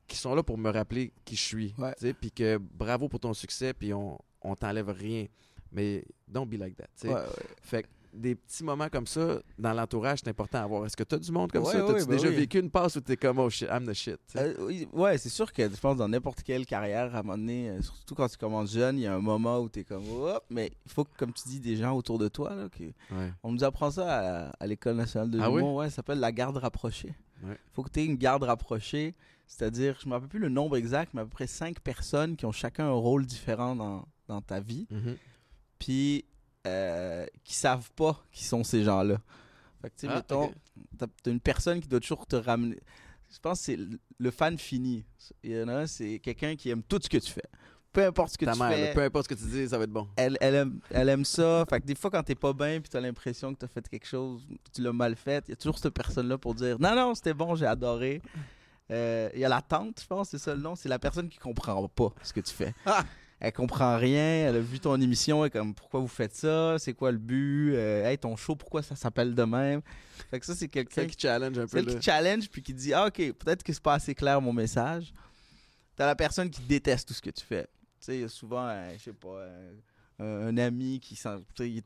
[0.07, 3.33] qui sont là pour me rappeler qui je suis, tu puis que bravo pour ton
[3.33, 5.25] succès, puis on, on t'enlève rien,
[5.71, 7.09] mais don't be like that, tu sais.
[7.09, 7.25] Ouais, ouais.
[7.61, 10.85] Fait que des petits moments comme ça dans l'entourage, c'est important à avoir.
[10.85, 11.81] Est-ce que tu as du monde comme Ouais, ça?
[11.85, 14.17] T'as-tu ben déjà vécu une passe où t'es comme oh shit, I'm the shit?
[14.31, 14.37] tu?
[14.37, 17.37] Euh, oui, ouais, c'est sûr que je pense dans n'importe quelle carrière, à un moment
[17.37, 19.83] donné, euh, surtout quand tu commences jeune, il y a un moment où tu es
[19.83, 22.55] comme hop, mais il faut que, comme tu dis, des gens autour de toi.
[22.55, 22.93] Là, que-.
[23.43, 25.61] On nous apprend ça à, à l'École nationale de Ah oui?
[25.61, 27.13] ouais, ça s'appelle la garde rapprochée.
[27.41, 27.57] Il Ouais.
[27.73, 29.13] faut que tu aies une garde rapprochée,
[29.47, 32.35] c'est-à-dire, je ne me rappelle plus le nombre exact, mais à peu près cinq personnes
[32.35, 35.17] qui ont chacun un rôle différent dans, dans ta vie, Mhm.
[35.79, 36.25] puis
[36.67, 39.21] euh, qui savent pas qui sont ces gens-là.
[39.83, 40.51] Fait que, tu sais, Ah, mettons,
[40.97, 42.79] t'as une personne qui doit toujours te ramener.
[43.29, 45.05] Je pense que c'est le- le fan fini.
[45.43, 47.43] Il y en a un, c'est quelqu'un qui aime tout ce que tu fais.
[47.95, 49.77] Peu importe ce que Ta tu mère, fais, peu importe ce que tu dis, ça
[49.77, 50.07] va être bon.
[50.17, 51.65] elle, elle, aime, elle aime ça.
[51.69, 54.05] Fait que des fois, quand t'es pas bien puis t'as l'impression que t'as fait quelque
[54.05, 57.15] chose, tu l'as mal fait, il y a toujours cette personne-là pour dire Non, non,
[57.15, 58.21] c'était bon, j'ai adoré.
[58.91, 60.75] Euh, Il y a la tante, je pense, c'est ça le nom.
[60.75, 62.73] C'est la personne qui comprend pas ce que tu fais.
[62.85, 63.03] Ah!
[63.37, 66.77] Elle comprend rien, elle a vu ton émission, elle est comme pourquoi vous faites ça,
[66.79, 69.81] c'est quoi le but, Euh, hey ton show, pourquoi ça s'appelle de même?
[70.31, 71.67] Fait que ça, c'est quelqu'un qui challenge un peu.
[71.67, 71.93] celle là.
[71.95, 75.13] qui challenge puis qui dit ah ok peut-être que c'est pas assez clair mon message
[75.97, 77.67] t'as la personne qui déteste tout ce que tu fais
[78.05, 79.37] sais il y a souvent euh, je sais pas
[80.19, 81.19] euh, un ami qui,
[81.53, 81.83] tout, il,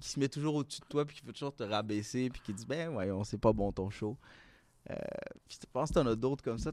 [0.00, 2.66] se met toujours au-dessus de toi puis qui veut toujours te rabaisser puis qui dit
[2.66, 4.16] ben voyons c'est pas bon ton show
[4.90, 4.94] euh,
[5.46, 6.72] puis je pense que t'en as d'autres comme ça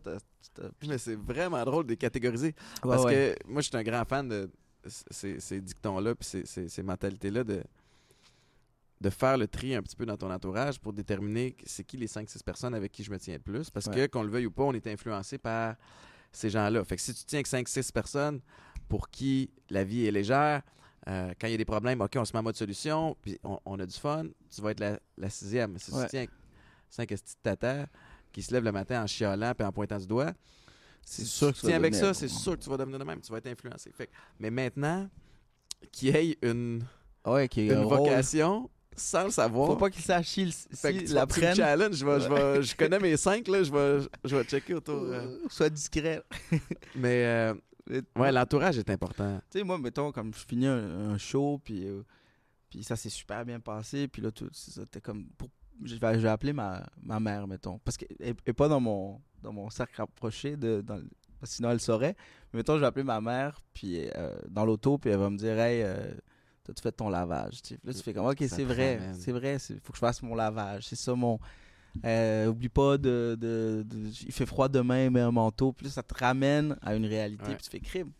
[0.87, 4.27] mais c'est vraiment drôle de les catégoriser parce que moi je suis un grand fan
[4.27, 4.49] de
[4.85, 7.61] ces, ces dictons là puis ces, ces, mentalités là de
[8.99, 12.07] de faire le tri un petit peu dans ton entourage pour déterminer c'est qui les
[12.07, 13.69] 5-6 personnes avec qui je me tiens le plus.
[13.69, 15.75] Parce que, qu'on le veuille ou pas, on est influencé par
[16.31, 16.83] ces gens-là.
[16.83, 18.41] Fait que si tu tiens que 5-6 personnes
[18.87, 20.61] pour qui la vie est légère,
[21.07, 23.39] euh, quand il y a des problèmes, OK, on se met en mode solution, puis
[23.43, 25.77] on, a du fun, tu vas être la, sixième.
[25.77, 26.25] Si tu tiens
[26.89, 27.85] 5 de tata
[28.31, 30.33] qui se lèvent le matin en chialant et en pointant du doigt,
[31.01, 33.21] c'est sûr que tu tiens avec ça, c'est sûr que tu vas devenir de même,
[33.21, 33.91] tu vas être influencé.
[33.93, 34.09] Fait,
[34.39, 35.09] mais maintenant,
[35.91, 36.83] qu'il y ait une,
[37.25, 39.67] ouais, une vocation, sans le savoir.
[39.67, 40.53] Faut pas qu'il sache si,
[41.13, 41.55] la prenne.
[41.55, 44.73] challenge, je, vais, je, vais, je, connais mes cinq, là, je vais, je vais checker
[44.73, 45.03] autour.
[45.03, 45.37] Euh.
[45.49, 46.21] Sois discret.
[46.95, 47.53] Mais euh,
[48.15, 49.39] ouais, l'entourage est important.
[49.51, 52.03] Tu sais, moi, mettons, comme je finis un, show, puis, euh,
[52.69, 55.27] puis ça s'est super bien passé, puis là, tout, ça, comme.
[55.37, 55.49] Pour,
[55.83, 57.77] je, vais, je appeler ma, ma mère, mettons.
[57.79, 61.01] Parce qu'elle n'est pas dans mon, dans mon cercle rapproché, de, dans,
[61.43, 62.15] sinon elle saurait.
[62.51, 64.07] Mais mettons, je vais appeler ma mère, puis
[64.49, 65.85] dans l'auto, puis elle va me dire, hey,
[66.75, 67.61] tu fais ton lavage.
[67.83, 70.35] Là, tu fais comme, ok, c'est vrai, c'est vrai, il faut que je fasse mon
[70.35, 70.87] lavage.
[70.87, 71.39] C'est ça mon.
[72.05, 73.85] Euh, oublie pas de,
[74.25, 75.73] Il fait froid demain, mets un manteau.
[75.73, 78.11] Puis ça te ramène à une réalité, puis tu fais crime.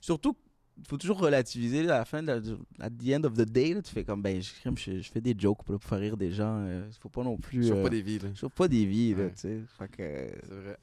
[0.00, 0.36] Surtout,
[0.78, 3.92] il faut toujours relativiser à la fin, de, at the end of the day, tu
[3.92, 6.64] fais comme, ben, je, je, fais des jokes pour, faire rire des gens.
[6.64, 7.64] Il euh, faut pas non plus.
[7.64, 8.28] Je pas des vies, là.
[8.34, 9.60] Je pas des vies, là, tu sais.
[9.78, 10.78] c'est vrai.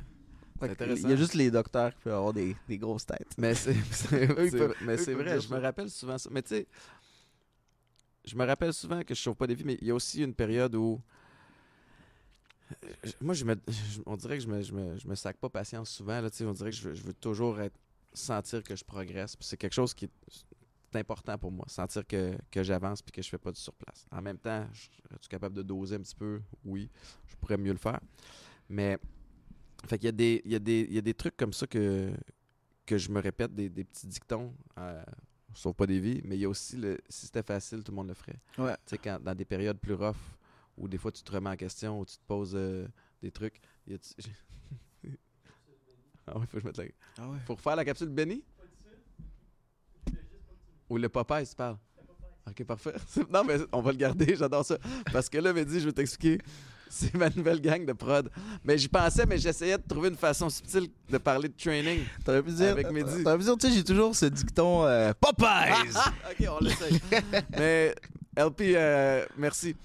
[0.62, 3.34] Il y a juste les docteurs qui peuvent avoir des, des grosses têtes.
[3.38, 3.74] Mais c'est
[5.14, 6.30] vrai, je me rappelle souvent ça.
[6.32, 6.68] Mais tu sais,
[8.24, 10.24] je me rappelle souvent que je sauve pas des vies, mais il y a aussi
[10.24, 11.02] une période où.
[13.22, 13.56] Moi, je me,
[14.06, 16.22] on dirait que je me, je me, je me sac pas patience souvent.
[16.22, 17.78] Là, on dirait que je, veux toujours être,
[18.14, 19.36] sentir que je progresse.
[19.40, 23.30] C'est quelque chose qui est important pour moi, sentir que, que j'avance puis que je
[23.30, 24.08] fais pas du surplace.
[24.12, 26.42] En même temps, je suis capable de doser un petit peu?
[26.64, 26.90] Oui,
[27.28, 28.00] je pourrais mieux le faire.
[28.70, 28.98] Mais
[29.86, 31.54] fait qu'il y a des, il y a des, il y a des trucs comme
[31.54, 32.12] ça que,
[32.86, 34.54] que je me répète, des, des petits dictons.
[34.78, 35.04] Euh,
[35.54, 37.96] sauf pas des vies, mais il y a aussi le si c'était facile, tout le
[37.96, 38.40] monde le ferait.
[38.58, 38.74] Ouais.
[38.86, 40.16] Tu sais, quand, dans des périodes plus rough,
[40.78, 42.88] où des fois tu te remets en question, où tu te poses euh,
[43.22, 43.60] des trucs.
[43.88, 43.98] Y a
[46.28, 46.86] ah ouais, faut que je mette la...
[47.18, 47.38] Ah ouais.
[47.46, 48.44] Faut refaire la capsule Benny?
[50.90, 51.78] Ou le Popeye, tu parles?
[52.48, 52.94] Ok, parfait.
[53.32, 54.78] non, mais on va le garder, j'adore ça.
[55.12, 56.40] Parce que là, Mehdi, je vais t'expliquer.
[56.88, 58.30] C'est ma nouvelle gang de prod.
[58.64, 62.02] Mais j'y pensais, mais j'essayais de trouver une façon subtile de parler de training.
[62.24, 62.70] T'aurais pu dire.
[62.70, 63.24] Avec Mehdi.
[63.24, 65.90] T'aurais pu dire, tu sais, j'ai toujours ce dicton euh, Popeyes!
[66.32, 67.00] ok, on l'essaye.
[67.58, 67.96] mais
[68.38, 69.76] LP, euh, merci.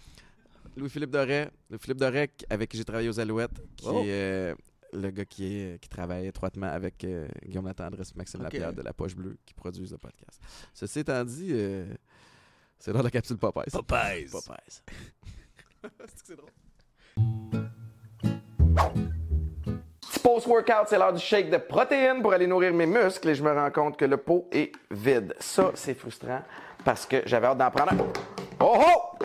[0.77, 4.03] Louis-Philippe Doré, Louis-Philippe Doré, avec qui j'ai travaillé aux Alouettes, qui oh.
[4.05, 4.55] est euh,
[4.93, 7.07] le gars qui, est, qui travaille étroitement avec
[7.45, 10.41] Guillaume Latendresse et Maxime Lapierre de La Poche Bleue, qui produisent le podcast.
[10.75, 11.55] Ceci étant dit,
[12.79, 13.71] c'est dans la capsule Popeyes.
[13.71, 14.31] Popeyes!
[14.31, 14.83] Popeyes.
[16.25, 16.51] c'est drôle.
[20.23, 23.53] Post-workout, c'est l'heure du shake de protéines pour aller nourrir mes muscles et je me
[23.53, 25.35] rends compte que le pot est vide.
[25.39, 26.43] Ça, c'est frustrant
[26.85, 28.07] parce que j'avais hâte d'en prendre un.
[28.61, 29.25] Oh oh!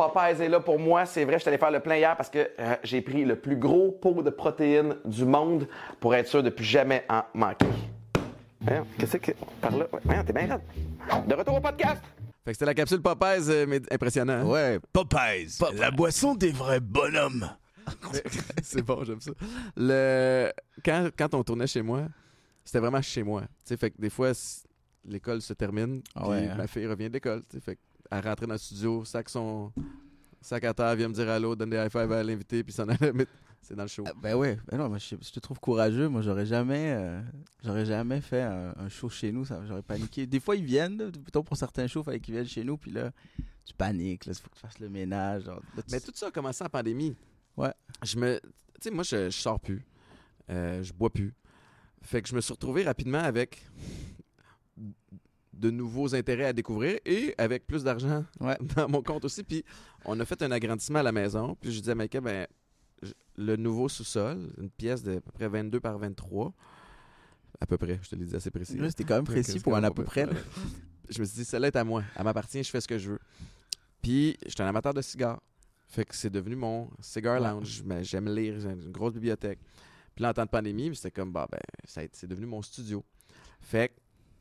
[0.00, 1.04] Popeyes est là pour moi.
[1.04, 3.36] C'est vrai, je suis allé faire le plein hier parce que euh, j'ai pris le
[3.36, 5.68] plus gros pot de protéines du monde
[6.00, 7.66] pour être sûr de plus jamais en manquer.
[8.98, 9.32] Qu'est-ce que.
[9.60, 9.86] Par là?
[10.24, 11.28] t'es bien raide.
[11.28, 12.00] De retour au podcast.
[12.42, 14.32] Fait que c'était la capsule Popeyes, euh, mais impressionnant.
[14.32, 14.46] Hein?
[14.46, 17.50] Ouais, Popeyes, La boisson des vrais bonhommes.
[18.62, 19.32] c'est bon, j'aime ça.
[19.76, 20.50] Le...
[20.82, 22.04] Quand, quand on tournait chez moi,
[22.64, 23.42] c'était vraiment chez moi.
[23.64, 24.32] sais fait que des fois,
[25.04, 26.54] l'école se termine, ah hein?
[26.56, 27.42] ma fille revient de l'école.
[27.62, 27.78] Fait
[28.10, 29.72] elle rentrait dans le studio, sac son
[30.40, 32.88] sac à terre, vient me dire allô, donne des high five à l'invité, puis s'en
[32.88, 33.12] allait.
[33.62, 34.04] C'est dans le show.
[34.06, 36.08] Ah, ben ouais, ben non, je, te trouve courageux.
[36.08, 37.20] Moi, j'aurais jamais, euh,
[37.62, 39.44] j'aurais jamais fait un, show chez nous.
[39.44, 40.26] J'aurais paniqué.
[40.26, 42.90] Des fois, ils viennent, plutôt pour certains shows, il fallait qu'ils viennent chez nous, puis
[42.90, 43.12] là,
[43.64, 45.44] tu paniques, il faut que tu fasses le ménage.
[45.90, 47.14] Mais tout ça a commencé en pandémie.
[47.56, 47.72] Ouais.
[48.02, 48.40] Je me.
[48.40, 49.84] Tu sais, moi, je, sors plus.
[50.48, 51.34] Euh, je bois plus.
[52.02, 53.62] Fait que je me suis retrouvé rapidement avec
[55.60, 58.24] de nouveaux intérêts à découvrir et avec plus d'argent
[58.76, 59.42] dans mon compte aussi.
[59.42, 59.62] Puis
[60.04, 61.54] on a fait un agrandissement à la maison.
[61.60, 62.46] Puis je disais à Mike, ben,
[63.36, 66.52] le nouveau sous-sol, une pièce de à peu près 22 par 23.
[67.60, 68.78] À peu près, je te l'ai dit assez précis.
[68.88, 70.26] C'était quand même précis pour un à peu près.
[71.10, 72.02] je me suis dit, celle-là est à moi.
[72.16, 73.18] Elle m'appartient, je fais ce que je veux.
[74.00, 75.42] Puis, j'étais un amateur de cigares.
[75.88, 77.82] Fait que c'est devenu mon cigar lounge.
[77.84, 79.58] mais J'aime lire, j'ai une grosse bibliothèque.
[80.14, 83.04] Puis là, en temps de pandémie, c'était comme, bah, ben, c'est devenu mon studio.
[83.60, 83.94] Fait que,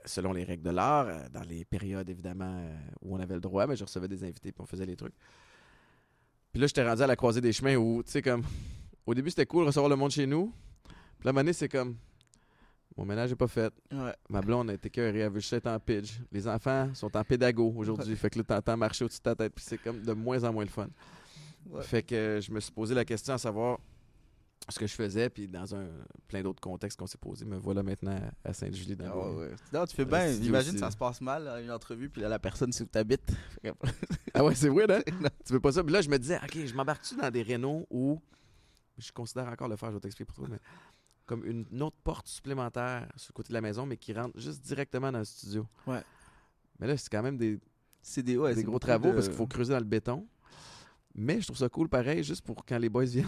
[0.05, 3.41] selon les règles de l'art, euh, dans les périodes, évidemment, euh, où on avait le
[3.41, 5.13] droit, mais je recevais des invités puis on faisait les trucs.
[6.51, 8.43] Puis là, j'étais rendu à la croisée des chemins où, tu sais, comme,
[9.05, 10.53] au début, c'était cool de recevoir le monde chez nous.
[11.19, 11.95] Puis la année, c'est comme,
[12.97, 13.73] Mon ménage n'est pas fait.
[14.29, 16.19] Ma blonde a été cœurée, elle veut juste être en pitch.
[16.31, 18.15] Les enfants sont en pédago aujourd'hui.
[18.15, 20.51] Fait que là, t'entends marcher au-dessus de ta tête, puis c'est comme de moins en
[20.51, 20.87] moins le fun.
[21.81, 23.79] Fait que je me suis posé la question à savoir
[24.67, 25.87] ce que je faisais, puis dans un
[26.27, 28.95] plein d'autres contextes qu'on s'est posé, me voilà maintenant à Sainte-Julie.
[28.95, 30.27] Dans ah Non, tu fais bien.
[30.27, 33.31] Imagine ça se passe mal, une entrevue, puis là, la personne, c'est où t'habites.
[34.33, 35.01] ah ouais, c'est vrai, hein?
[35.45, 35.83] tu veux pas ça?
[35.83, 38.21] Puis là, je me disais, OK, je m'embarque-tu dans des rénaux où,
[38.97, 40.59] je considère encore le faire, je vais t'expliquer pour toi, mais
[41.25, 44.61] comme une autre porte supplémentaire sur le côté de la maison, mais qui rentre juste
[44.65, 45.67] directement dans le studio.
[45.85, 46.01] Ouais.
[46.79, 47.59] Mais là, c'est quand même des,
[48.01, 50.27] c'est des, ouais, des gros travaux parce qu'il faut creuser dans le béton.
[51.13, 53.27] Mais je trouve ça cool pareil, juste pour quand les boys viennent.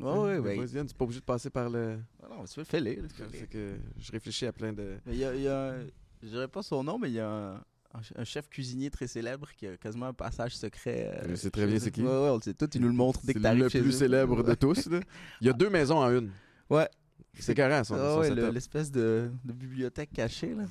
[0.00, 1.98] Ouais, ouais, les boys viennent, tu pas obligé de passer par le.
[2.22, 3.00] Ah non, tu fais les.
[3.32, 4.96] C'est que je réfléchis à plein de.
[5.06, 5.74] Il y a, y a
[6.22, 7.62] je dirais pas son nom, mais il y a
[8.16, 11.10] un, chef cuisinier très célèbre qui a quasiment un passage secret.
[11.24, 12.94] Euh, c'est très bien, c'est qui Ouais, ouais, on le sait tout, il nous le
[12.94, 14.88] montre dès que t'arrives C'est le plus célèbre de tous.
[15.40, 16.30] Il y a deux maisons en une.
[16.68, 16.88] Ouais.
[17.38, 20.52] C'est carré, son, ah, ouais, l'espèce de, de, bibliothèque cachée.
[20.52, 20.64] Là.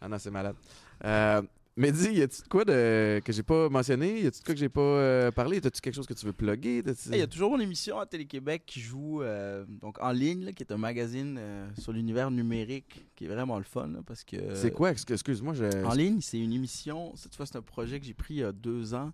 [0.00, 0.56] Ah non, c'est malade.
[1.04, 1.42] Euh,
[1.78, 4.22] mais dis, y a-tu de quoi de, que j'ai pas mentionné?
[4.22, 5.58] Y a-tu de quoi que j'ai pas euh, parlé?
[5.58, 6.82] As-tu quelque chose que tu veux plugger?
[7.10, 10.62] Il y a toujours une émission à Télé-Québec qui joue euh, donc en ligne, qui
[10.62, 13.90] est un magazine euh, sur l'univers numérique qui est vraiment le fun.
[14.06, 14.90] parce que C'est quoi?
[14.90, 15.52] Excuse-moi.
[15.52, 15.84] Je...
[15.84, 17.14] En ligne, c'est une émission.
[17.14, 19.12] Cette fois, c'est un projet que j'ai pris il y a deux ans.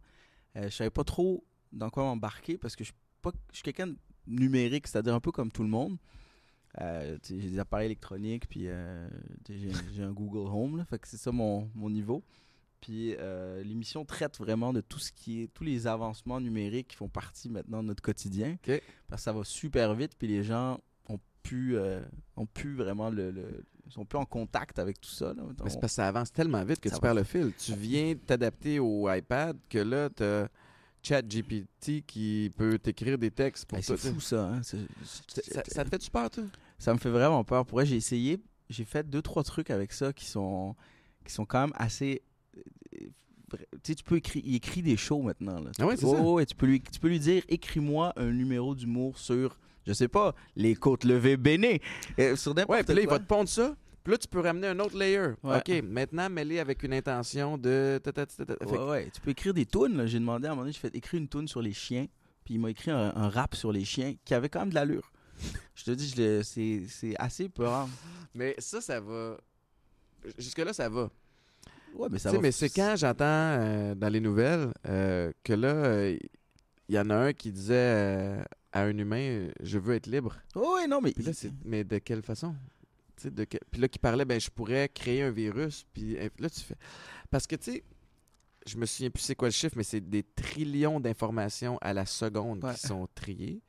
[0.55, 2.93] je savais pas trop dans quoi m'embarquer parce que je
[3.53, 3.97] suis quelqu'un de
[4.29, 5.99] numérique, c'est-à-dire un peu comme tout le monde.
[6.79, 8.69] j'ai des appareils électroniques, puis
[9.49, 12.23] j'ai un Google Home, fait que c'est ça mon, mon niveau.
[12.83, 16.97] Puis euh, l'émission traite vraiment de tout ce qui est, tous les avancements numériques qui
[16.97, 18.57] font partie maintenant de notre quotidien.
[19.09, 22.03] Parce que ça va super vite, puis les gens ont pu, euh,
[22.37, 25.33] ont pu vraiment le, sont plus en contact avec tout ça.
[25.37, 27.53] Mais c'est parce que ça avance tellement vite que tu perds le fil.
[27.57, 30.49] Tu viens t'adapter au iPad que là, tu as
[31.05, 34.63] ChatGPT qui peut t'écrire des textes pour C'est fou ça, hein?
[34.63, 36.45] ça, te fait-tu peur, toi?
[36.79, 37.65] Ça me fait vraiment peur.
[37.65, 40.75] Pour j'ai essayé, j'ai fait deux, trois trucs avec ça qui sont,
[41.25, 42.23] qui sont quand même assez
[43.83, 45.61] tu peux écrire, il écrit des shows maintenant.
[45.61, 45.71] Là.
[45.79, 46.21] Ah ouais, c'est ça.
[46.21, 50.09] Ouais, tu, peux lui, tu peux lui dire écris-moi un numéro d'humour sur, je sais
[50.09, 51.81] pas, les côtes levées béné.
[52.19, 53.77] Euh, sur ouais, puis là, il va te pondre ça.
[54.03, 55.35] Puis là, tu peux ramener un autre layer.
[55.43, 58.01] OK, maintenant, mets-les avec une intention de.
[58.67, 60.07] Ouais, ouais, tu peux écrire des tunes.
[60.07, 62.07] J'ai demandé à un moment donné, je fais écrire une tune sur les chiens.
[62.45, 65.13] Puis il m'a écrit un, rap sur les chiens qui avait quand même de l'allure.
[65.75, 67.89] je te dis, c'est assez peurant.
[68.35, 69.37] Mais ça, ça va.
[70.39, 71.11] Jusque-là, ça va.
[71.95, 76.15] Ouais, mais ça Mais c'est quand j'entends euh, dans les nouvelles euh, que là, il
[76.15, 76.19] euh,
[76.89, 80.37] y en a un qui disait à un humain Je veux être libre.
[80.55, 81.15] oui, non, mais.
[81.65, 82.55] mais de quelle façon?
[83.25, 85.85] De Puis là, qui parlait ben, Je pourrais créer un virus.
[85.93, 86.77] Puis là, tu fais.
[87.31, 87.85] Parce que, tu sais,
[88.67, 92.07] je me souviens plus c'est quoi le chiffre, mais c'est des trillions d'informations à la
[92.07, 93.61] seconde qui sont triées.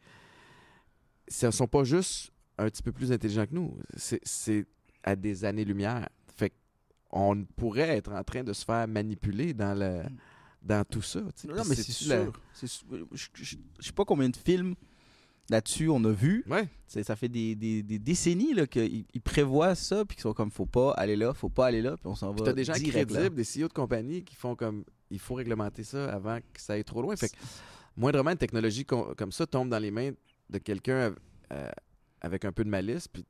[1.27, 3.77] Ce ne sont pas juste un petit peu plus intelligents que nous.
[3.95, 4.65] C'est
[5.03, 6.07] à des années-lumière
[7.13, 10.17] on pourrait être en train de se faire manipuler dans, le, mm.
[10.63, 11.21] dans tout ça.
[11.47, 12.33] Non, mais c'est sûr.
[12.59, 14.73] Je ne sais pas combien de films
[15.49, 16.43] là-dessus on a vu.
[16.49, 16.67] Ouais.
[16.87, 20.91] Ça fait des, des, des décennies qu'ils prévoient ça, puis qu'ils sont comme faut pas
[20.91, 22.43] aller là, faut pas aller là, puis on s'en va.
[22.43, 25.83] Tu as des gens crédibles, des CEO de compagnie qui font comme il faut réglementer
[25.83, 27.15] ça avant que ça aille trop loin.
[27.15, 27.35] Fait que,
[27.95, 30.11] moindrement une technologie comme ça tombe dans les mains
[30.49, 31.13] de quelqu'un
[31.51, 31.69] euh,
[32.21, 33.23] avec un peu de malice, puis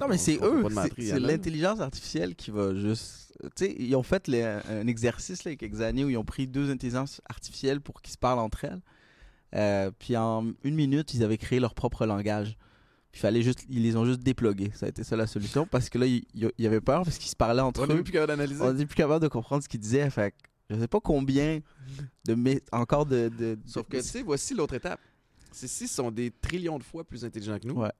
[0.00, 0.64] non, mais c'est eux.
[0.98, 3.32] C'est l'intelligence artificielle qui va juste.
[3.54, 6.16] Tu sais, ils ont fait un exercice là, il y a quelques années où ils
[6.16, 8.80] ont pris deux intelligences artificielles pour qu'ils se parlent entre elles.
[9.54, 12.56] Euh, puis en une minute, ils avaient créé leur propre langage.
[13.14, 14.70] Il fallait juste, ils les ont juste déplogués.
[14.74, 17.30] Ça a été ça la solution parce que là, il y, avait peur parce qu'ils
[17.30, 17.86] se parlaient entre eux.
[17.88, 18.62] On n'est plus capable d'analyser.
[18.62, 20.10] On n'est plus capable de comprendre ce qu'ils disaient.
[20.10, 20.34] Fait
[20.68, 21.60] je sais pas combien
[22.26, 25.00] de encore de, de, Sauf que tu sais, voici l'autre étape.
[25.52, 27.80] Ces six sont des trillions de fois plus intelligents que nous.
[27.80, 27.92] Ouais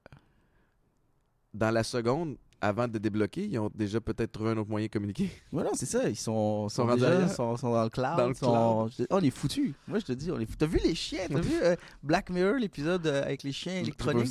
[1.57, 4.93] dans la seconde, avant de débloquer, ils ont déjà peut-être trouvé un autre moyen de
[4.93, 5.31] communiquer.
[5.53, 6.09] Voilà, c'est ça.
[6.09, 8.17] Ils sont, sont, déjà, sont, dans le cloud.
[8.17, 8.93] Dans le cloud.
[8.99, 9.75] Oh, on est foutus.
[9.87, 11.27] Moi, je te dis, on est T'as vu les chiens?
[11.29, 14.31] T'as vu euh, Black Mirror, l'épisode euh, avec les chiens électroniques?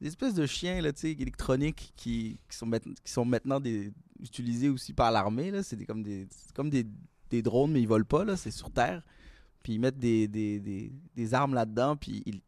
[0.00, 4.92] Des espèces de chiens là, électroniques qui, qui, sont qui sont maintenant des, utilisés aussi
[4.92, 5.52] par l'armée.
[5.62, 6.86] C'est comme, des, comme des,
[7.30, 8.36] des, drones, mais ils volent pas.
[8.36, 9.02] C'est sur Terre.
[9.64, 12.40] Puis ils mettent des, des, des, des armes là-dedans, puis ils,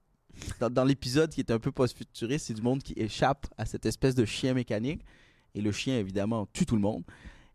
[0.68, 4.14] dans, l'épisode qui est un peu post-futuriste, c'est du monde qui échappe à cette espèce
[4.14, 5.02] de chien mécanique.
[5.54, 7.02] Et le chien, évidemment, tue tout le monde.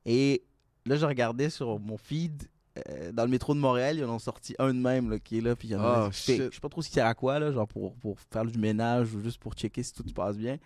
[0.05, 0.43] Et
[0.85, 2.43] là, je regardais sur mon feed,
[2.89, 5.41] euh, dans le métro de Montréal, ils en ont sorti un de même qui est
[5.41, 5.55] là.
[5.55, 7.39] Puis il y en a, oh, je sais pas trop ce qu'il sert à quoi,
[7.39, 10.37] là, genre pour, pour faire du ménage ou juste pour checker si tout se passe
[10.37, 10.57] bien.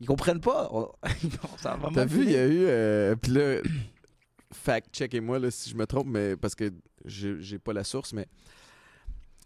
[0.00, 0.70] Ils comprennent pas.
[1.62, 2.66] T'as vu, il y a eu.
[2.66, 3.60] Euh, puis là,
[4.52, 6.72] fact-checkez-moi si je me trompe, mais parce que
[7.04, 8.26] j'ai pas la source, mais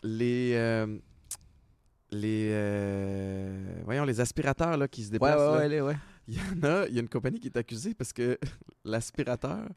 [0.02, 0.52] les.
[0.54, 0.98] Euh,
[2.12, 5.38] les euh, voyons les aspirateurs là, qui se déplacent.
[5.58, 5.96] Ouais, ouais, ouais,
[6.28, 8.38] Il y en a, il y a une compagnie qui est accusée parce que
[8.84, 9.68] l'aspirateur,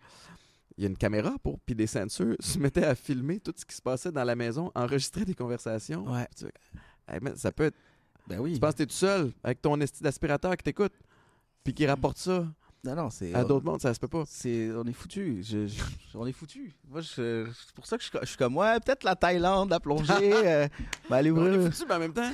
[0.77, 3.65] il y a une caméra pour, puis des ceintures, se mettait à filmer tout ce
[3.65, 6.05] qui se passait dans la maison, enregistrer des conversations.
[6.11, 6.27] Ouais.
[6.37, 6.45] Tu-
[7.07, 7.75] Hey, man, ça peut être.
[8.27, 8.53] Ben oui.
[8.53, 10.93] Tu penses que t'es tout seul avec ton esti d'aspirateur qui t'écoute,
[11.65, 12.47] puis qui rapporte ça?
[12.85, 13.33] Non, non, c'est.
[13.33, 14.23] à d'autres mondes, ça se peut pas.
[14.27, 15.41] C'est, on est foutu.
[15.41, 15.81] Je, je-
[16.15, 16.73] on est foutu.
[16.89, 19.15] Moi, je- c'est pour ça que je, suis co- je suis comme, ouais, peut-être la
[19.15, 20.11] Thaïlande, la plongée.
[20.33, 20.67] euh,
[21.09, 22.31] ben, aller On est foutus, mais en même temps,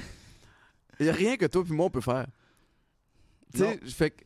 [1.00, 2.26] il n'y a rien que toi puis moi on peut faire.
[3.54, 4.24] Tu sais, je fais que.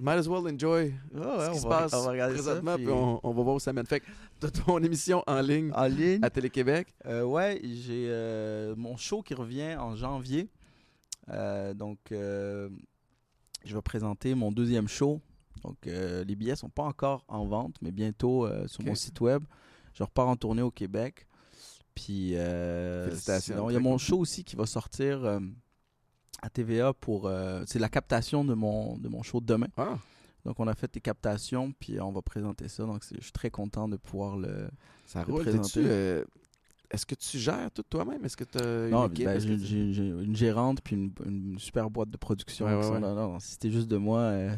[0.00, 2.36] Might as well enjoy Ouais, ouais, ce qui on se va- passe on va regarder
[2.36, 3.84] ça, présentement, puis- puis on, on va voir où ça mène.
[3.86, 4.06] Fait que
[4.38, 6.20] t'as ton émission en ligne En ligne.
[6.22, 6.94] à Télé-Québec.
[7.06, 10.48] Euh, ouais, j'ai euh, mon show qui revient en janvier.
[11.28, 12.68] Euh, donc, je
[13.64, 15.20] vais présenter mon deuxième show.
[15.62, 19.20] Donc, euh, les billets sont pas encore en vente, mais bientôt euh, sur mon site
[19.20, 19.42] web.
[19.94, 21.26] Je repars en tournée au Québec.
[21.94, 23.10] Puis, euh,
[23.68, 25.38] il y a mon show aussi qui va sortir
[26.42, 27.30] à TVA pour.
[27.66, 29.68] c'est la captation de mon, de mon show de demain.
[29.76, 29.98] Ah,
[30.44, 32.84] Donc, on a fait des captations, puis on va présenter ça.
[32.86, 34.68] Donc, je suis très content de pouvoir le.
[35.06, 35.42] ça Le roule.
[35.42, 36.22] présenter.
[36.92, 38.24] Est-ce que tu gères tout toi-même?
[38.24, 39.24] Est-ce que tu as une Non, équipe?
[39.26, 39.94] ben, j'ai tu-
[40.24, 42.66] une gérante puis une, une super boîte de production.
[42.66, 42.98] Ouais, ouais, ouais.
[43.00, 44.18] Non, non, si c'était juste de moi.
[44.20, 44.56] euh,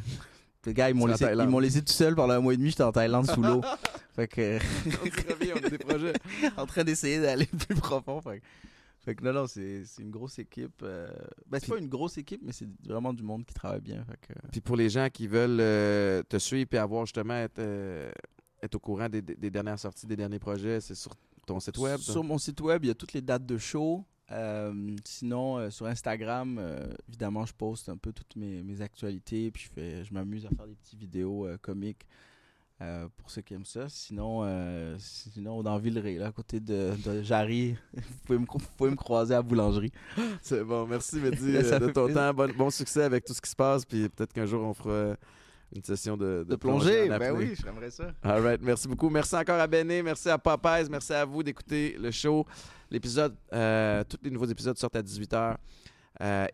[0.64, 2.70] Les gars, ils m'ont laissé, ils m'ont laissé tout seul pendant un mois et demi.
[2.70, 3.62] J'étais en Thaïlande sous l'eau.
[4.14, 6.12] fait que, on a des projets.
[6.56, 8.20] en train d'essayer d'aller plus profond.
[8.20, 8.44] Fait que,
[9.04, 10.80] fait que non, non, c'est une grosse équipe.
[10.84, 11.10] euh,
[11.50, 14.04] Ben, c'est pas une grosse équipe, mais c'est vraiment du monde qui travaille bien.
[14.04, 17.58] Fait que, Puis pour les gens qui veulent euh, te suivre et avoir justement être,
[17.58, 18.12] euh,
[18.62, 21.12] être au courant des, dernières sorties, des derniers projets, c'est sur
[21.44, 21.98] ton site web?
[21.98, 24.04] Sur mon site web, il y a toutes les dates de show.
[24.32, 29.50] Euh, sinon, euh, sur Instagram, euh, évidemment, je poste un peu toutes mes, mes actualités.
[29.50, 32.06] Puis je, fais, je m'amuse à faire des petites vidéos comiques
[33.16, 33.88] pour ceux qui aiment ça.
[33.88, 34.44] Sinon,
[34.98, 38.96] sinon dans Villeray, là, à côté de, de Jarry, vous pouvez, me, vous pouvez me
[38.96, 39.92] croiser à la boulangerie.
[40.42, 42.20] C'est bon, merci Mehdi de ton plaisir.
[42.20, 42.34] temps.
[42.34, 43.84] Bon, bon succès avec tout ce qui se passe.
[43.84, 45.14] Puis peut-être qu'un jour on fera
[45.74, 48.12] une session de, en ben oui, j'aimerais ça.
[48.22, 49.08] All right, merci beaucoup.
[49.08, 52.44] Merci encore à Béné, merci à Popeyes, merci à vous d'écouter le show.
[52.92, 55.56] L'épisode, euh, tous les nouveaux épisodes sortent à 18h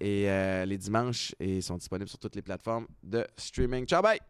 [0.00, 3.84] et euh, les dimanches et sont disponibles sur toutes les plateformes de streaming.
[3.86, 4.20] Ciao, bye!